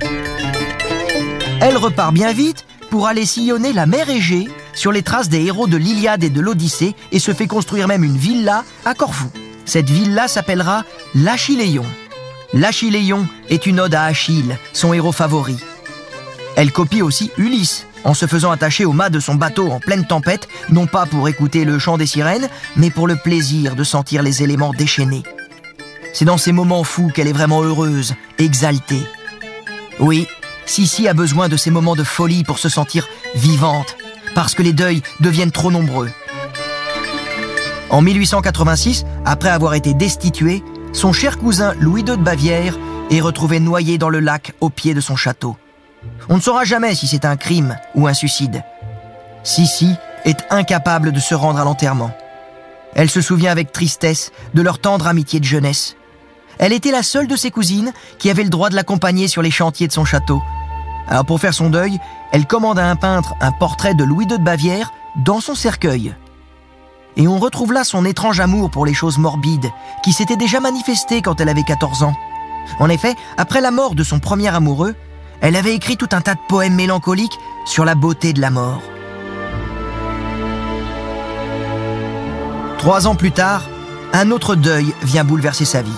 [1.60, 5.68] Elle repart bien vite pour aller sillonner la mer Égée sur les traces des héros
[5.68, 9.30] de l'Iliade et de l'Odyssée et se fait construire même une villa à Corfou.
[9.66, 10.84] Cette villa s'appellera
[11.16, 11.86] l'Achilléon.
[12.54, 15.58] L'Achilléon est une ode à Achille, son héros favori.
[16.56, 20.06] Elle copie aussi Ulysse, en se faisant attacher au mât de son bateau en pleine
[20.06, 24.22] tempête, non pas pour écouter le chant des sirènes, mais pour le plaisir de sentir
[24.22, 25.24] les éléments déchaînés.
[26.14, 29.02] C'est dans ces moments fous qu'elle est vraiment heureuse, exaltée.
[30.00, 30.28] Oui,
[30.66, 33.96] Sissi a besoin de ces moments de folie pour se sentir vivante,
[34.36, 36.12] parce que les deuils deviennent trop nombreux.
[37.94, 42.76] En 1886, après avoir été destitué, son cher cousin Louis II de Bavière
[43.12, 45.58] est retrouvé noyé dans le lac au pied de son château.
[46.28, 48.64] On ne saura jamais si c'est un crime ou un suicide.
[49.44, 49.94] Sissi
[50.26, 52.10] est incapable de se rendre à l'enterrement.
[52.96, 55.96] Elle se souvient avec tristesse de leur tendre amitié de jeunesse.
[56.58, 59.52] Elle était la seule de ses cousines qui avait le droit de l'accompagner sur les
[59.52, 60.42] chantiers de son château.
[61.08, 62.00] Alors pour faire son deuil,
[62.32, 66.16] elle commande à un peintre un portrait de Louis II de Bavière dans son cercueil.
[67.16, 69.72] Et on retrouve là son étrange amour pour les choses morbides,
[70.04, 72.16] qui s'était déjà manifesté quand elle avait 14 ans.
[72.80, 74.96] En effet, après la mort de son premier amoureux,
[75.42, 78.82] elle avait écrit tout un tas de poèmes mélancoliques sur la beauté de la mort.
[82.78, 83.64] Trois ans plus tard,
[84.14, 85.92] un autre deuil vient bouleverser sa vie.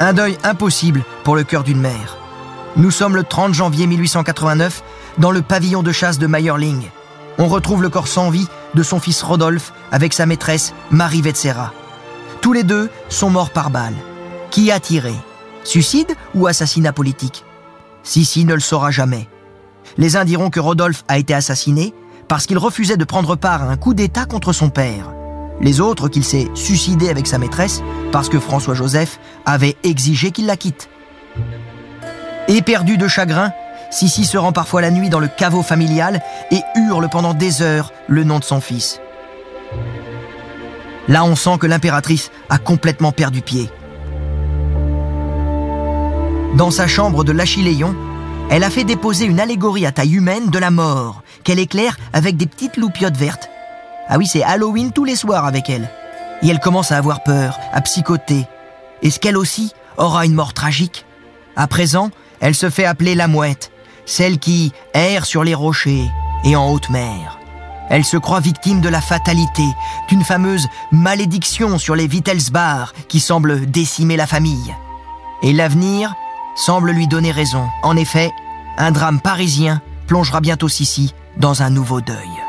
[0.00, 2.16] Un deuil impossible pour le cœur d'une mère.
[2.76, 4.82] Nous sommes le 30 janvier 1889
[5.18, 6.82] dans le pavillon de chasse de Meyerling.
[7.38, 11.72] On retrouve le corps sans vie de son fils Rodolphe avec sa maîtresse Marie Vetsera.
[12.40, 13.94] Tous les deux sont morts par balle.
[14.50, 15.14] Qui a tiré?
[15.64, 17.44] Suicide ou assassinat politique?
[18.02, 19.28] Sissi ne le saura jamais.
[19.98, 21.94] Les uns diront que Rodolphe a été assassiné
[22.28, 25.12] parce qu'il refusait de prendre part à un coup d'État contre son père.
[25.60, 30.56] Les autres qu'il s'est suicidé avec sa maîtresse parce que François-Joseph avait exigé qu'il la
[30.56, 30.88] quitte.
[32.48, 33.52] Éperdu de chagrin,
[33.96, 37.94] Sissi se rend parfois la nuit dans le caveau familial et hurle pendant des heures
[38.08, 39.00] le nom de son fils.
[41.08, 43.70] Là, on sent que l'impératrice a complètement perdu pied.
[46.56, 47.96] Dans sa chambre de l'Achilléon,
[48.50, 52.36] elle a fait déposer une allégorie à taille humaine de la mort, qu'elle éclaire avec
[52.36, 53.48] des petites loupiottes vertes.
[54.10, 55.88] Ah oui, c'est Halloween tous les soirs avec elle.
[56.42, 58.44] Et elle commence à avoir peur, à psychoter.
[59.02, 61.06] Est-ce qu'elle aussi aura une mort tragique?
[61.56, 63.70] À présent, elle se fait appeler la mouette,
[64.06, 66.08] celle qui erre sur les rochers
[66.44, 67.38] et en haute mer.
[67.88, 69.66] Elle se croit victime de la fatalité,
[70.08, 74.74] d'une fameuse malédiction sur les Wittelsbach qui semble décimer la famille.
[75.42, 76.14] Et l'avenir
[76.56, 77.68] semble lui donner raison.
[77.82, 78.32] En effet,
[78.78, 82.45] un drame parisien plongera bientôt Sissi dans un nouveau deuil.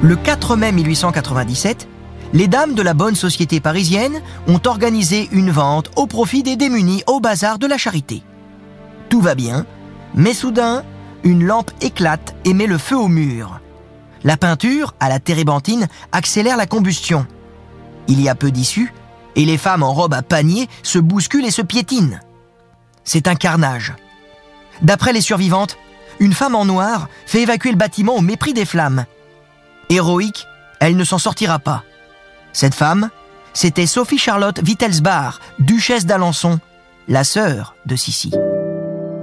[0.00, 1.88] Le 4 mai 1897,
[2.32, 7.02] les dames de la bonne société parisienne ont organisé une vente au profit des démunis
[7.08, 8.22] au bazar de la Charité.
[9.08, 9.66] Tout va bien,
[10.14, 10.84] mais soudain,
[11.24, 13.60] une lampe éclate et met le feu au mur.
[14.22, 17.26] La peinture, à la térébenthine, accélère la combustion.
[18.06, 18.94] Il y a peu d'issue,
[19.34, 22.20] et les femmes en robe à panier se bousculent et se piétinent.
[23.02, 23.94] C'est un carnage.
[24.80, 25.76] D'après les survivantes,
[26.20, 29.04] une femme en noir fait évacuer le bâtiment au mépris des flammes.
[29.90, 30.46] Héroïque,
[30.80, 31.82] elle ne s'en sortira pas.
[32.52, 33.10] Cette femme,
[33.54, 36.60] c'était Sophie Charlotte Wittelsbach, duchesse d'Alençon,
[37.08, 38.32] la sœur de Sissi.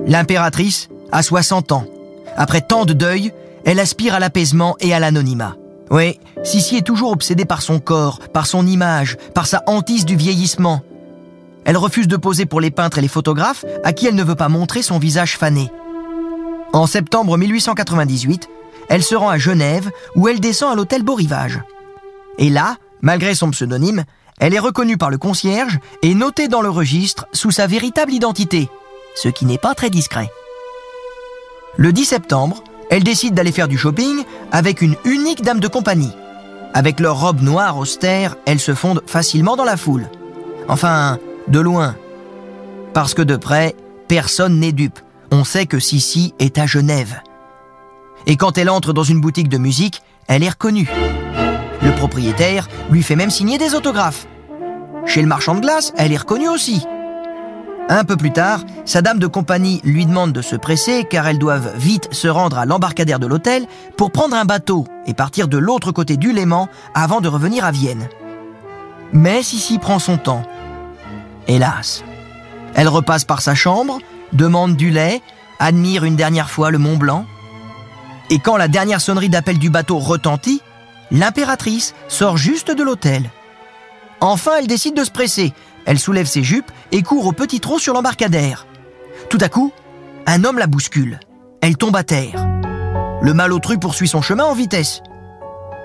[0.08, 1.86] L'impératrice a 60 ans.
[2.36, 3.32] Après tant de deuil,
[3.64, 5.56] elle aspire à l'apaisement et à l'anonymat.
[5.92, 10.16] Oui, Sissi est toujours obsédée par son corps, par son image, par sa hantise du
[10.16, 10.82] vieillissement.
[11.64, 14.36] Elle refuse de poser pour les peintres et les photographes à qui elle ne veut
[14.36, 15.72] pas montrer son visage fané.
[16.74, 18.50] En septembre 1898,
[18.90, 21.62] elle se rend à Genève où elle descend à l'hôtel Beau Rivage.
[22.38, 24.04] Et là, malgré son pseudonyme,
[24.40, 28.70] elle est reconnue par le concierge et notée dans le registre sous sa véritable identité,
[29.16, 30.30] ce qui n'est pas très discret.
[31.78, 36.14] Le 10 septembre, elle décide d'aller faire du shopping avec une unique dame de compagnie.
[36.74, 40.10] Avec leur robe noire austère, elles se fondent facilement dans la foule.
[40.68, 41.96] Enfin, de loin.
[42.94, 43.76] Parce que de près,
[44.08, 45.00] personne n'est dupe.
[45.32, 47.16] On sait que Sissi est à Genève.
[48.28, 50.90] Et quand elle entre dans une boutique de musique, elle est reconnue.
[51.84, 54.28] Le propriétaire lui fait même signer des autographes.
[55.06, 56.86] Chez le marchand de glace, elle est reconnue aussi.
[57.88, 61.38] Un peu plus tard, sa dame de compagnie lui demande de se presser car elles
[61.38, 65.60] doivent vite se rendre à l'embarcadère de l'hôtel pour prendre un bateau et partir de
[65.60, 68.10] l'autre côté du Léman avant de revenir à Vienne.
[69.14, 70.42] Mais Sissi prend son temps.
[71.48, 72.04] Hélas.
[72.74, 74.00] Elle repasse par sa chambre,
[74.34, 75.22] demande du lait,
[75.60, 77.28] admire une dernière fois le Mont Blanc.
[78.30, 80.62] Et quand la dernière sonnerie d'appel du bateau retentit,
[81.12, 83.30] l'impératrice sort juste de l'hôtel.
[84.20, 85.54] Enfin, elle décide de se presser.
[85.86, 88.66] Elle soulève ses jupes et court au petit trot sur l'embarcadère.
[89.30, 89.72] Tout à coup,
[90.26, 91.20] un homme la bouscule.
[91.62, 92.48] Elle tombe à terre.
[93.22, 95.02] Le malotru poursuit son chemin en vitesse.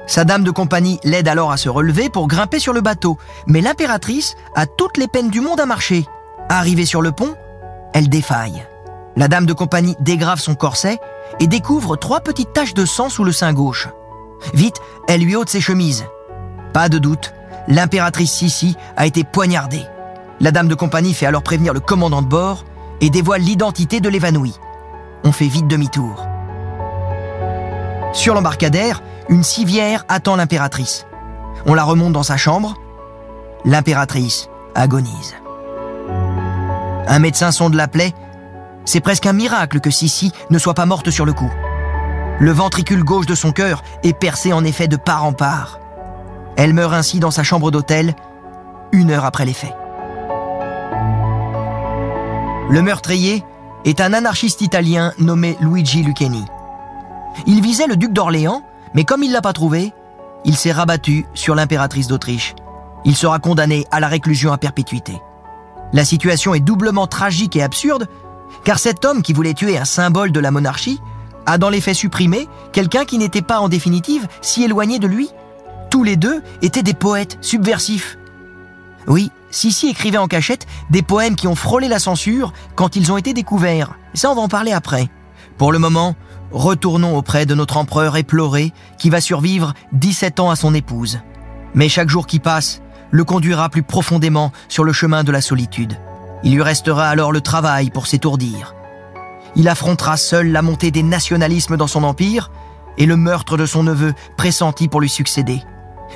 [0.06, 3.60] Sa dame de compagnie l'aide alors à se relever pour grimper sur le bateau, mais
[3.60, 6.06] l'impératrice a toutes les peines du monde à marcher.
[6.48, 7.34] Arrivée sur le pont,
[7.94, 8.66] elle défaille.
[9.16, 10.98] La dame de compagnie dégrave son corset
[11.40, 13.88] et découvre trois petites taches de sang sous le sein gauche.
[14.54, 16.06] Vite, elle lui ôte ses chemises.
[16.72, 17.34] Pas de doute,
[17.68, 19.84] l'impératrice Sissi a été poignardée.
[20.40, 22.64] La dame de compagnie fait alors prévenir le commandant de bord
[23.00, 24.58] et dévoile l'identité de l'évanouie.
[25.24, 26.26] On fait vite demi-tour.
[28.12, 31.06] Sur l'embarcadère, une civière attend l'impératrice.
[31.66, 32.74] On la remonte dans sa chambre.
[33.64, 35.34] L'impératrice agonise.
[37.06, 38.14] Un médecin sonde la plaie.
[38.84, 41.52] C'est presque un miracle que Sissi ne soit pas morte sur le coup.
[42.38, 45.78] Le ventricule gauche de son cœur est percé en effet de part en part.
[46.56, 48.14] Elle meurt ainsi dans sa chambre d'hôtel,
[48.92, 49.74] une heure après les faits.
[52.70, 53.44] Le meurtrier
[53.84, 56.44] est un anarchiste italien nommé Luigi Lucchini.
[57.46, 58.62] Il visait le duc d'Orléans,
[58.94, 59.92] mais comme il l'a pas trouvé,
[60.44, 62.54] il s'est rabattu sur l'impératrice d'Autriche.
[63.04, 65.20] Il sera condamné à la réclusion à perpétuité.
[65.92, 68.08] La situation est doublement tragique et absurde,
[68.64, 71.00] car cet homme qui voulait tuer un symbole de la monarchie
[71.46, 75.30] a dans les faits supprimé quelqu'un qui n'était pas en définitive si éloigné de lui.
[75.90, 78.18] Tous les deux étaient des poètes subversifs.
[79.06, 83.16] Oui, Sissi écrivait en cachette des poèmes qui ont frôlé la censure quand ils ont
[83.16, 83.94] été découverts.
[84.14, 85.08] Ça, on va en parler après.
[85.58, 86.14] Pour le moment,
[86.52, 91.20] retournons auprès de notre empereur éploré qui va survivre 17 ans à son épouse.
[91.74, 95.98] Mais chaque jour qui passe le conduira plus profondément sur le chemin de la solitude.
[96.42, 98.74] Il lui restera alors le travail pour s'étourdir.
[99.56, 102.50] Il affrontera seul la montée des nationalismes dans son empire
[102.98, 105.62] et le meurtre de son neveu pressenti pour lui succéder.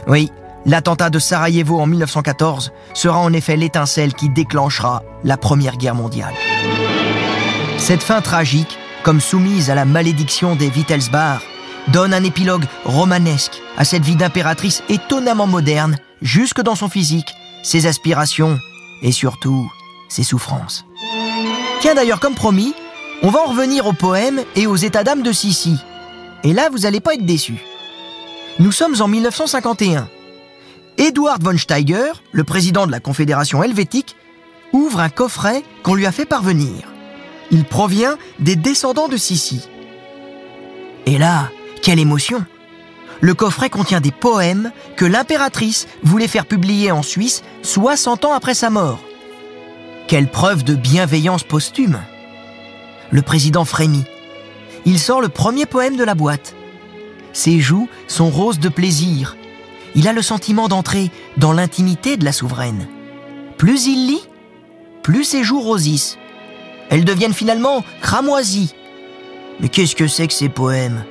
[0.06, 0.30] Oui,
[0.66, 6.34] l'attentat de Sarajevo en 1914 sera en effet l'étincelle qui déclenchera la Première Guerre mondiale.
[7.78, 11.42] Cette fin tragique, comme soumise à la malédiction des Wittelsbach,
[11.88, 17.87] donne un épilogue romanesque à cette vie d'impératrice étonnamment moderne, jusque dans son physique, ses
[17.87, 18.58] aspirations
[19.02, 19.70] et surtout
[20.14, 20.87] ses souffrances.
[21.81, 22.72] Tiens d'ailleurs, comme promis,
[23.22, 25.77] on va en revenir au poème et aux états d'âme de Sissi.
[26.44, 27.62] Et là, vous n'allez pas être déçus.
[28.59, 30.09] Nous sommes en 1951.
[30.96, 34.16] Eduard von Steiger, le président de la Confédération helvétique,
[34.72, 36.92] ouvre un coffret qu'on lui a fait parvenir.
[37.50, 39.68] Il provient des descendants de Sissi.
[41.07, 41.50] Et là,
[41.83, 42.44] quelle émotion
[43.20, 48.55] Le coffret contient des poèmes que l'impératrice voulait faire publier en Suisse 60 ans après
[48.55, 49.00] sa mort.
[50.06, 52.02] Quelle preuve de bienveillance posthume
[53.10, 54.04] Le président frémit.
[54.85, 56.54] Il sort le premier poème de la boîte.
[57.33, 59.35] Ses joues sont roses de plaisir.
[59.94, 62.87] Il a le sentiment d'entrer dans l'intimité de la souveraine.
[63.56, 64.29] Plus il lit,
[65.02, 66.18] plus ses joues rosissent.
[66.90, 68.74] Elles deviennent finalement cramoisies.
[69.60, 71.04] Mais qu'est-ce que c'est que ces poèmes?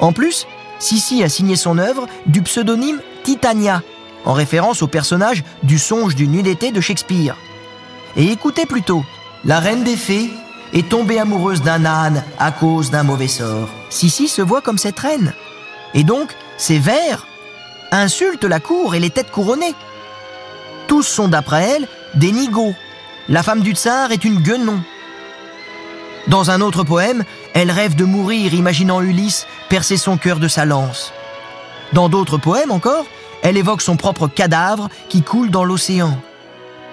[0.00, 0.46] En plus,
[0.78, 3.82] Sissi a signé son œuvre du pseudonyme Titania,
[4.24, 7.36] en référence au personnage du songe du nuit d'été de Shakespeare.
[8.16, 9.04] Et écoutez plutôt,
[9.44, 10.30] la reine des fées
[10.72, 13.68] est tombée amoureuse d'un âne à cause d'un mauvais sort.
[13.88, 15.32] Sissi se voit comme cette reine.
[15.94, 17.26] Et donc, ces vers
[17.90, 19.74] insultent la cour et les têtes couronnées.
[20.86, 22.74] Tous sont d'après elle des nigauds.
[23.28, 24.80] La femme du tsar est une guenon.
[26.28, 30.64] Dans un autre poème, elle rêve de mourir imaginant Ulysse percer son cœur de sa
[30.64, 31.12] lance.
[31.92, 33.06] Dans d'autres poèmes encore,
[33.42, 36.20] elle évoque son propre cadavre qui coule dans l'océan.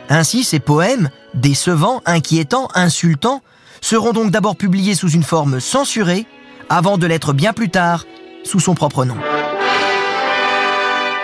[0.10, 3.42] Ainsi, ces poèmes, décevants, inquiétants, insultants,
[3.82, 6.26] seront donc d'abord publiés sous une forme censurée,
[6.70, 8.06] avant de l'être bien plus tard
[8.44, 9.18] sous son propre nom.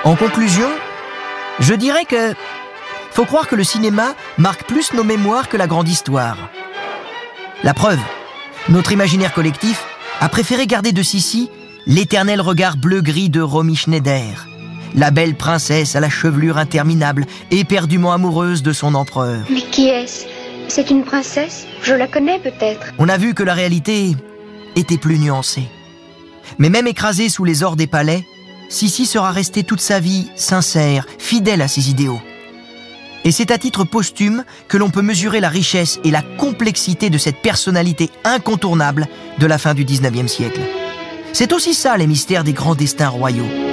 [0.04, 0.70] En conclusion,
[1.60, 2.34] je dirais que
[3.12, 6.38] faut croire que le cinéma marque plus nos mémoires que la grande histoire.
[7.64, 8.00] La preuve,
[8.70, 9.86] notre imaginaire collectif
[10.20, 11.50] a préféré garder de Sissi
[11.86, 14.48] l'éternel regard bleu-gris de Romy Schneider,
[14.96, 19.44] la belle princesse à la chevelure interminable, éperdument amoureuse de son empereur.
[19.50, 20.26] Mais qui est-ce?
[20.68, 21.66] C'est une princesse?
[21.84, 22.88] Je la connais peut-être.
[22.98, 24.16] On a vu que la réalité
[24.76, 25.68] était plus nuancée.
[26.58, 28.26] Mais même écrasée sous les ors des palais,
[28.70, 32.22] Sissi sera restée toute sa vie sincère, fidèle à ses idéaux.
[33.26, 37.18] Et c'est à titre posthume que l'on peut mesurer la richesse et la complexité de
[37.18, 39.08] cette personnalité incontournable
[39.39, 40.60] de la fin du 19e siècle.
[41.32, 43.73] C'est aussi ça les mystères des grands destins royaux.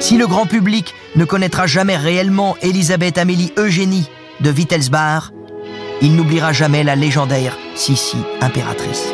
[0.00, 4.08] Si le grand public ne connaîtra jamais réellement Elisabeth Amélie Eugénie
[4.40, 5.32] de Wittelsbach,
[6.00, 9.12] il n'oubliera jamais la légendaire Sissi impératrice.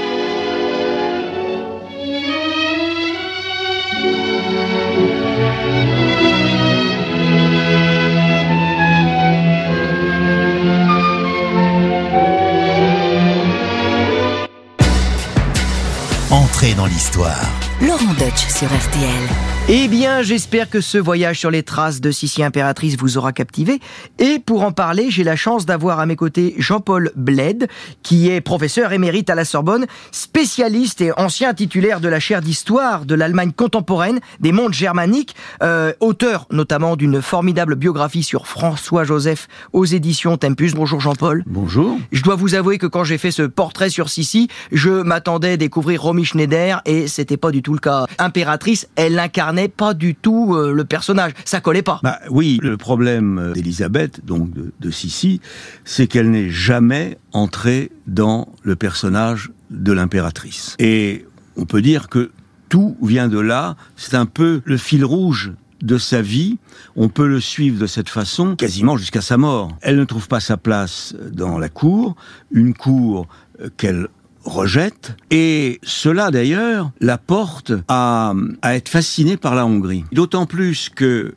[16.31, 17.51] Entrée dans l'histoire.
[17.81, 19.55] Laurent Deutsch sur RTL.
[19.67, 23.81] Eh bien, j'espère que ce voyage sur les traces de Sissi impératrice vous aura captivé.
[24.19, 27.69] Et pour en parler, j'ai la chance d'avoir à mes côtés Jean-Paul Bled,
[28.03, 33.07] qui est professeur émérite à la Sorbonne, spécialiste et ancien titulaire de la chaire d'histoire
[33.07, 39.87] de l'Allemagne contemporaine, des mondes germaniques, euh, auteur notamment d'une formidable biographie sur François-Joseph aux
[39.87, 40.75] éditions Tempus.
[40.75, 41.43] Bonjour Jean-Paul.
[41.47, 41.99] Bonjour.
[42.13, 45.57] Je dois vous avouer que quand j'ai fait ce portrait sur Sissi, je m'attendais à
[45.57, 48.07] découvrir Romy Schneider et c'était pas du tout le cas.
[48.19, 51.33] Impératrice, elle incarnait pas du tout euh, le personnage.
[51.45, 51.99] Ça collait pas.
[52.05, 55.41] Bah oui, le problème d'Elisabeth, donc de, de Sissi,
[55.85, 60.77] c'est qu'elle n'est jamais entrée dans le personnage de l'impératrice.
[60.79, 62.31] Et on peut dire que
[62.69, 63.77] tout vient de là.
[63.97, 65.53] C'est un peu le fil rouge
[65.83, 66.59] de sa vie,
[66.97, 69.77] on peut le suivre de cette façon quasiment jusqu'à sa mort.
[69.83, 72.17] Elle ne trouve pas sa place dans la cour,
[72.51, 73.27] une cour
[73.61, 74.09] euh, qu'elle
[74.45, 80.05] rejette, et cela d'ailleurs la porte à, à être fascinée par la Hongrie.
[80.13, 81.35] D'autant plus que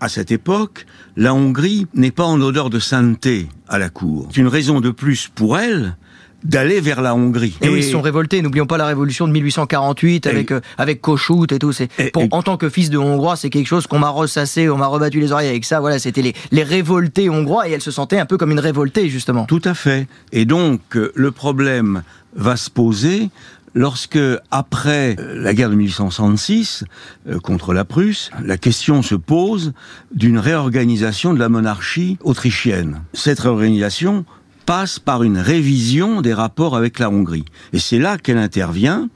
[0.00, 0.86] à cette époque,
[1.16, 4.28] la Hongrie n'est pas en odeur de sainteté à la cour.
[4.32, 5.96] C'est une raison de plus pour elle
[6.42, 7.54] d'aller vers la Hongrie.
[7.60, 8.40] Et, oui, ils sont révoltés.
[8.40, 11.72] N'oublions pas la révolution de 1848 avec euh, avec Kossuth et tout.
[11.72, 14.70] C'est pour et- en tant que fils de Hongrois, c'est quelque chose qu'on m'a ressassé,
[14.70, 15.80] on m'a rebattu les oreilles avec ça.
[15.80, 19.10] Voilà, c'était les les révoltés hongrois et elle se sentait un peu comme une révoltée
[19.10, 19.44] justement.
[19.44, 20.08] Tout à fait.
[20.32, 22.02] Et donc, euh, le problème
[22.34, 23.30] va se poser
[23.74, 24.18] lorsque,
[24.50, 26.84] après euh, la guerre de 1866
[27.28, 29.72] euh, contre la Prusse, la question se pose
[30.14, 33.02] d'une réorganisation de la monarchie autrichienne.
[33.12, 34.24] Cette réorganisation
[34.66, 37.44] passe par une révision des rapports avec la Hongrie.
[37.72, 39.08] Et c'est là qu'elle intervient.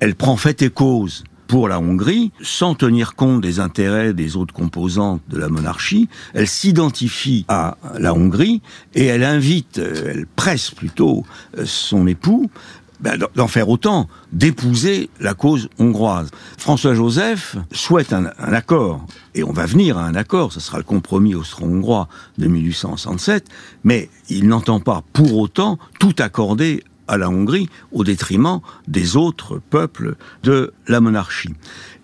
[0.00, 4.54] Elle prend fait et cause pour la Hongrie, sans tenir compte des intérêts des autres
[4.54, 6.08] composantes de la monarchie.
[6.34, 8.62] Elle s'identifie à la Hongrie
[8.94, 11.24] et elle invite, euh, elle presse plutôt
[11.58, 12.50] euh, son époux
[12.98, 16.30] ben, d'en- faire autant, d'épouser la cause hongroise.
[16.56, 20.84] François-Joseph souhaite un, un accord, et on va venir à un accord, ce sera le
[20.84, 23.48] compromis austro-hongrois de 1867,
[23.84, 29.60] mais il n'entend pas pour autant tout accorder à la Hongrie au détriment des autres
[29.70, 31.54] peuples de la monarchie.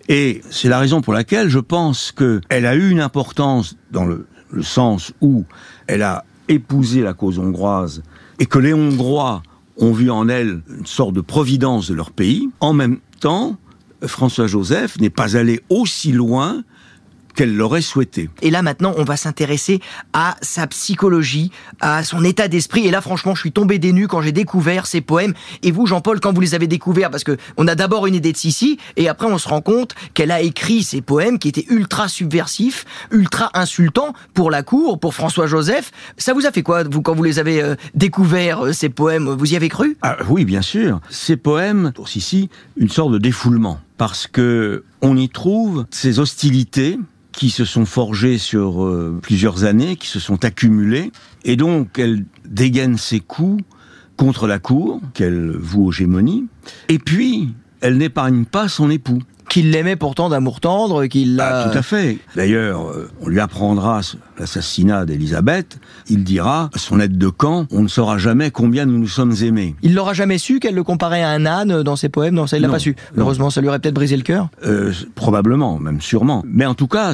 [0.09, 4.27] Et c'est la raison pour laquelle je pense qu'elle a eu une importance dans le,
[4.61, 5.45] sens où
[5.87, 8.03] elle a épousé la cause hongroise
[8.37, 9.41] et que les Hongrois
[9.77, 12.49] ont vu en elle une sorte de providence de leur pays.
[12.59, 13.57] En même temps,
[14.05, 16.63] François-Joseph n'est pas allé aussi loin
[17.35, 18.29] qu'elle l'aurait souhaité.
[18.41, 19.79] Et là maintenant, on va s'intéresser
[20.13, 22.87] à sa psychologie, à son état d'esprit.
[22.87, 25.33] Et là, franchement, je suis tombé des nues quand j'ai découvert ces poèmes.
[25.61, 28.31] Et vous, Jean-Paul, quand vous les avez découverts, parce que on a d'abord une idée
[28.31, 31.65] de Sissi, et après on se rend compte qu'elle a écrit ces poèmes qui étaient
[31.69, 35.91] ultra subversifs, ultra insultants pour la cour, pour François Joseph.
[36.17, 39.29] Ça vous a fait quoi, vous, quand vous les avez euh, découverts euh, ces poèmes?
[39.29, 39.97] Vous y avez cru?
[40.01, 40.99] Ah, oui, bien sûr.
[41.09, 43.79] Ces poèmes, pour Sissi, une sorte de défoulement.
[43.97, 46.99] Parce que on y trouve ces hostilités
[47.31, 51.11] qui se sont forgées sur euh, plusieurs années, qui se sont accumulées.
[51.43, 53.63] Et donc, elle dégaine ses coups
[54.15, 56.45] contre la cour, qu'elle voue aux gémonies.
[56.87, 59.21] Et puis, elle n'épargne pas son époux.
[59.53, 61.65] Qu'il l'aimait pourtant d'amour tendre, qu'il l'a...
[61.65, 62.17] Ah, tout à fait.
[62.35, 64.01] D'ailleurs, euh, on lui apprendra
[64.39, 65.77] l'assassinat d'Élisabeth.
[66.09, 69.35] Il dira, à son aide de camp, on ne saura jamais combien nous nous sommes
[69.43, 69.75] aimés.
[69.83, 72.57] Il l'aura jamais su qu'elle le comparait à un âne dans ses poèmes Non, ça
[72.57, 72.95] il l'a pas su.
[73.15, 73.25] non.
[73.25, 74.49] Heureusement, ça lui aurait peut-être brisé le cœur.
[74.65, 76.43] Euh, probablement, même sûrement.
[76.47, 77.13] Mais en tout cas,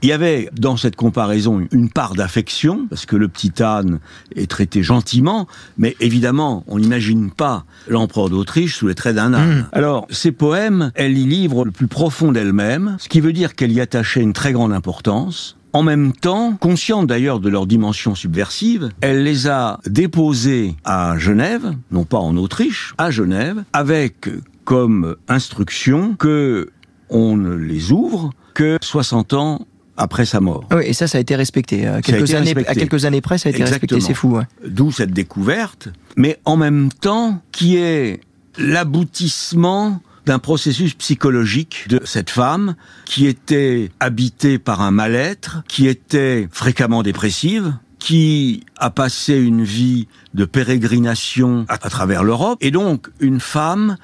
[0.00, 3.98] il y avait dans cette comparaison une part d'affection, parce que le petit âne
[4.36, 9.66] est traité gentiment, mais évidemment, on n'imagine pas l'empereur d'Autriche sous les traits d'un âne.
[9.72, 13.72] Alors, ces poèmes, elle y livre le plus profond d'elle-même, ce qui veut dire qu'elle
[13.72, 15.56] y attachait une très grande importance.
[15.72, 21.72] En même temps, consciente d'ailleurs de leur dimension subversive, elle les a déposés à Genève,
[21.90, 24.28] non pas en Autriche, à Genève, avec
[24.66, 26.68] comme instruction que
[27.08, 29.66] on ne les ouvre que 60 ans
[29.96, 30.66] après sa mort.
[30.72, 31.86] Oui, et ça, ça a été respecté.
[31.86, 32.68] À quelques, été années, respecté.
[32.68, 34.00] à quelques années près, ça a été respecté.
[34.02, 34.36] C'est fou.
[34.36, 34.44] ouais.
[34.68, 38.20] D'où cette découverte, mais en même temps qui est
[38.58, 46.48] l'aboutissement d'un processus psychologique de cette femme qui était habitée par un mal-être, qui était
[46.52, 53.08] fréquemment dépressive, qui a passé une vie de pérégrination à, à travers l'Europe, et donc
[53.18, 53.96] une femme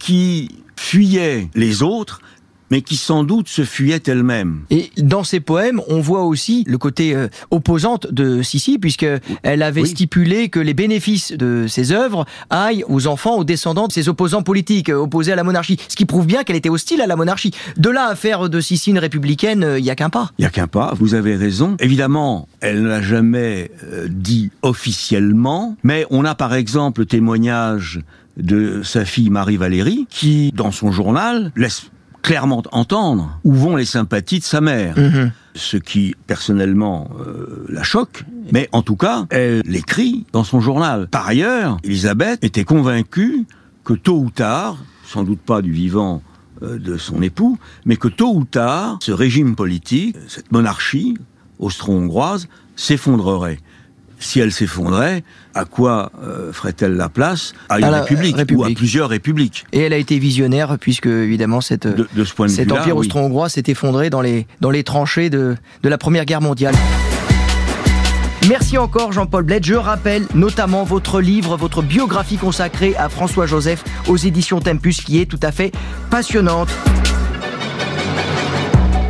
[0.00, 2.20] qui fuyait les autres,
[2.70, 4.60] mais qui sans doute se fuyait elle-même.
[4.70, 9.06] Et dans ses poèmes, on voit aussi le côté euh, opposante de Sissi, puisque
[9.42, 9.88] elle avait Oui.
[9.88, 14.42] stipulé que les bénéfices de ses œuvres aillent aux enfants, aux descendants de ses opposants
[14.42, 15.78] politiques, euh, opposés à la monarchie.
[15.88, 17.52] Ce qui prouve bien qu'elle était hostile à la monarchie.
[17.76, 20.30] De là à faire de Sissi une républicaine, euh, il y a qu'un pas.
[20.38, 21.76] Il n'y a qu'un pas, vous avez raison.
[21.80, 28.00] Évidemment, elle ne l'a jamais euh, dit officiellement, mais on a par exemple le témoignage
[28.36, 31.82] de sa fille Marie-Valérie, qui, dans son journal, laisse
[32.22, 34.94] clairement entendre où vont les sympathies de sa mère.
[35.54, 38.24] Ce qui, personnellement, euh, la choque.
[38.52, 41.08] Mais en tout cas, elle l'écrit dans son journal.
[41.08, 43.46] Par ailleurs, Elisabeth était convaincue
[43.84, 46.22] que tôt ou tard, sans doute pas du vivant
[46.62, 51.16] euh, de son époux, mais que tôt ou tard, ce régime politique, cette monarchie
[51.58, 53.58] austro-hongroise, s'effondrerait.
[54.22, 57.54] Si elle s'effondrait, à quoi euh, ferait-elle la place?
[57.70, 59.64] À une À la république, ou à plusieurs républiques.
[59.72, 62.96] Et elle a été visionnaire, puisque évidemment cette, De, de ce point de cet empire
[62.96, 63.06] oui.
[63.06, 66.74] austro-hongrois s'est effondré dans les, dans les tranchées de, de la Première Guerre mondiale.
[68.48, 69.64] Merci encore Jean-Paul Bled.
[69.64, 75.20] Je rappelle notamment votre livre, votre biographie consacrée à François Joseph aux éditions Tempus qui
[75.20, 75.72] est tout à fait
[76.10, 76.68] passionnante.